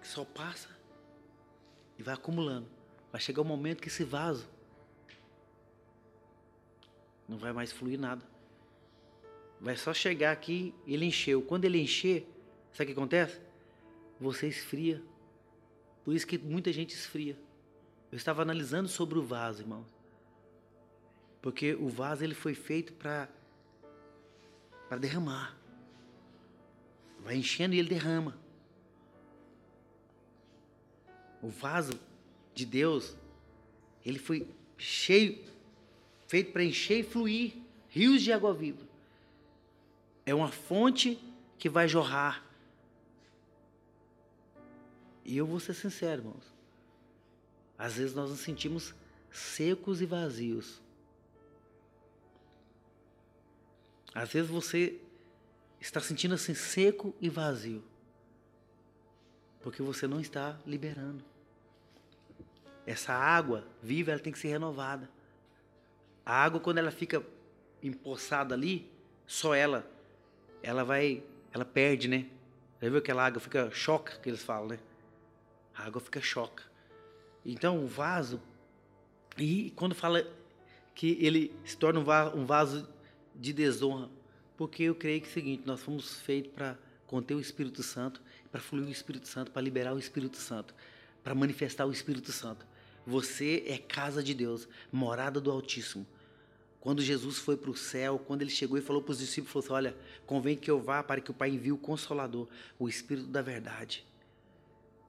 que 0.00 0.08
só 0.08 0.24
passa 0.24 0.76
e 1.96 2.02
vai 2.02 2.14
acumulando. 2.14 2.66
Vai 3.12 3.20
chegar 3.20 3.42
um 3.42 3.44
momento 3.44 3.80
que 3.80 3.86
esse 3.86 4.02
vaso 4.02 4.48
não 7.28 7.38
vai 7.38 7.52
mais 7.52 7.70
fluir 7.70 8.00
nada. 8.00 8.26
Vai 9.60 9.76
só 9.76 9.94
chegar 9.94 10.32
aqui, 10.32 10.74
ele 10.84 11.06
encheu. 11.06 11.40
Quando 11.40 11.66
ele 11.66 11.80
encher, 11.80 12.26
sabe 12.72 12.84
o 12.84 12.86
que 12.86 12.92
acontece? 12.92 13.40
Você 14.20 14.48
esfria. 14.48 15.02
Por 16.04 16.14
isso 16.14 16.26
que 16.26 16.38
muita 16.38 16.72
gente 16.72 16.94
esfria. 16.94 17.36
Eu 18.10 18.16
estava 18.16 18.42
analisando 18.42 18.88
sobre 18.88 19.18
o 19.18 19.22
vaso, 19.22 19.62
irmão. 19.62 19.84
Porque 21.40 21.74
o 21.74 21.88
vaso 21.88 22.22
ele 22.22 22.34
foi 22.34 22.54
feito 22.54 22.92
para 22.92 23.28
para 24.88 24.98
derramar. 24.98 25.56
Vai 27.20 27.36
enchendo 27.36 27.74
e 27.74 27.78
ele 27.78 27.88
derrama. 27.88 28.36
O 31.40 31.48
vaso 31.48 31.98
de 32.54 32.66
Deus, 32.66 33.16
ele 34.04 34.18
foi 34.18 34.46
cheio 34.76 35.42
feito 36.26 36.52
para 36.52 36.62
encher 36.62 37.00
e 37.00 37.02
fluir 37.02 37.54
rios 37.88 38.22
de 38.22 38.32
água 38.32 38.52
viva. 38.52 38.86
É 40.26 40.34
uma 40.34 40.48
fonte 40.48 41.18
que 41.58 41.68
vai 41.68 41.88
jorrar. 41.88 42.44
E 45.24 45.36
eu 45.36 45.46
vou 45.46 45.60
ser 45.60 45.74
sincero, 45.74 46.22
irmãos. 46.22 46.52
Às 47.78 47.94
vezes 47.94 48.14
nós 48.14 48.30
nos 48.30 48.40
sentimos 48.40 48.94
secos 49.30 50.00
e 50.00 50.06
vazios. 50.06 50.80
Às 54.14 54.32
vezes 54.32 54.50
você 54.50 55.00
está 55.80 56.00
sentindo 56.00 56.34
assim 56.34 56.54
seco 56.54 57.14
e 57.20 57.28
vazio. 57.28 57.82
Porque 59.62 59.82
você 59.82 60.06
não 60.06 60.20
está 60.20 60.58
liberando. 60.66 61.24
Essa 62.86 63.12
água 63.12 63.66
viva, 63.82 64.10
ela 64.10 64.20
tem 64.20 64.32
que 64.32 64.38
ser 64.38 64.48
renovada. 64.48 65.08
A 66.24 66.34
água, 66.34 66.60
quando 66.60 66.78
ela 66.78 66.90
fica 66.90 67.24
empoçada 67.82 68.54
ali, 68.54 68.90
só 69.26 69.54
ela, 69.54 69.88
ela 70.62 70.84
vai, 70.84 71.22
ela 71.52 71.64
perde, 71.64 72.06
né? 72.06 72.28
Já 72.80 72.88
viu 72.88 72.98
aquela 72.98 73.24
água 73.24 73.40
fica 73.40 73.70
choca, 73.70 74.16
que 74.18 74.28
eles 74.28 74.42
falam, 74.42 74.68
né? 74.68 74.78
A 75.74 75.84
água 75.84 76.00
fica 76.00 76.20
choca. 76.20 76.64
Então, 77.44 77.82
o 77.82 77.86
vaso, 77.86 78.40
e 79.36 79.72
quando 79.76 79.94
fala 79.94 80.26
que 80.94 81.16
ele 81.20 81.54
se 81.64 81.76
torna 81.76 82.00
um 82.34 82.44
vaso 82.44 82.88
de 83.34 83.52
desonra, 83.52 84.08
porque 84.56 84.84
eu 84.84 84.94
creio 84.94 85.20
que 85.20 85.26
é 85.26 85.30
o 85.30 85.32
seguinte, 85.32 85.62
nós 85.66 85.80
fomos 85.80 86.20
feitos 86.20 86.52
para 86.52 86.78
conter 87.06 87.34
o 87.34 87.40
Espírito 87.40 87.82
Santo, 87.82 88.22
para 88.50 88.60
fluir 88.60 88.86
o 88.86 88.90
Espírito 88.90 89.26
Santo, 89.26 89.50
para 89.50 89.62
liberar 89.62 89.94
o 89.94 89.98
Espírito 89.98 90.36
Santo, 90.36 90.74
para 91.24 91.34
manifestar 91.34 91.86
o 91.86 91.92
Espírito 91.92 92.30
Santo. 92.30 92.66
Você 93.06 93.64
é 93.66 93.78
casa 93.78 94.22
de 94.22 94.34
Deus, 94.34 94.68
morada 94.92 95.40
do 95.40 95.50
Altíssimo. 95.50 96.06
Quando 96.80 97.02
Jesus 97.02 97.38
foi 97.38 97.56
para 97.56 97.70
o 97.70 97.76
céu, 97.76 98.18
quando 98.18 98.42
ele 98.42 98.50
chegou 98.50 98.76
e 98.76 98.80
falou 98.80 99.02
para 99.02 99.12
os 99.12 99.18
discípulos, 99.18 99.52
falou 99.52 99.64
assim, 99.64 99.72
olha, 99.88 99.96
convém 100.26 100.56
que 100.56 100.70
eu 100.70 100.80
vá 100.80 101.02
para 101.02 101.20
que 101.20 101.30
o 101.30 101.34
Pai 101.34 101.50
envie 101.50 101.72
o 101.72 101.78
Consolador, 101.78 102.48
o 102.78 102.88
Espírito 102.88 103.28
da 103.28 103.40
verdade. 103.40 104.04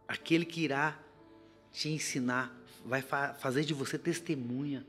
Aquele 0.08 0.46
que 0.46 0.62
irá 0.62 1.00
te 1.72 1.90
ensinar, 1.90 2.56
vai 2.86 3.02
fa 3.02 3.34
fazer 3.34 3.64
de 3.64 3.74
você 3.74 3.98
testemunha, 3.98 4.86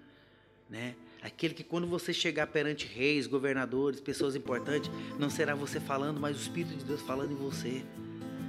né? 0.68 0.94
Aquele 1.22 1.54
que 1.54 1.64
quando 1.64 1.86
você 1.86 2.12
chegar 2.12 2.46
perante 2.48 2.86
reis, 2.86 3.26
governadores, 3.26 3.98
pessoas 3.98 4.36
importantes, 4.36 4.90
não 5.18 5.30
será 5.30 5.54
você 5.54 5.80
falando, 5.80 6.20
mas 6.20 6.36
o 6.36 6.40
Espírito 6.40 6.76
de 6.76 6.84
Deus 6.84 7.00
falando 7.00 7.32
em 7.32 7.36
você. 7.36 7.82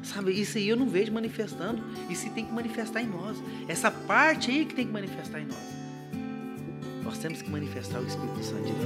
Sabe, 0.04 0.34
isso 0.34 0.58
aí 0.58 0.68
eu 0.68 0.76
não 0.76 0.90
vejo 0.90 1.12
manifestando. 1.12 1.82
Isso 2.10 2.30
tem 2.32 2.46
que 2.46 2.52
manifestar 2.52 3.02
em 3.02 3.08
nós. 3.08 3.38
Essa 3.68 3.90
parte 3.90 4.52
aí 4.52 4.66
que 4.66 4.76
tem 4.76 4.86
que 4.86 4.92
manifestar 4.94 5.40
em 5.40 5.46
nós. 5.46 5.58
Nós 7.02 7.18
temos 7.18 7.42
que 7.42 7.50
manifestar 7.50 8.02
o 8.02 8.06
Espírito 8.06 8.44
Santo 8.44 8.66
de 8.66 8.74
Deus. 8.74 8.86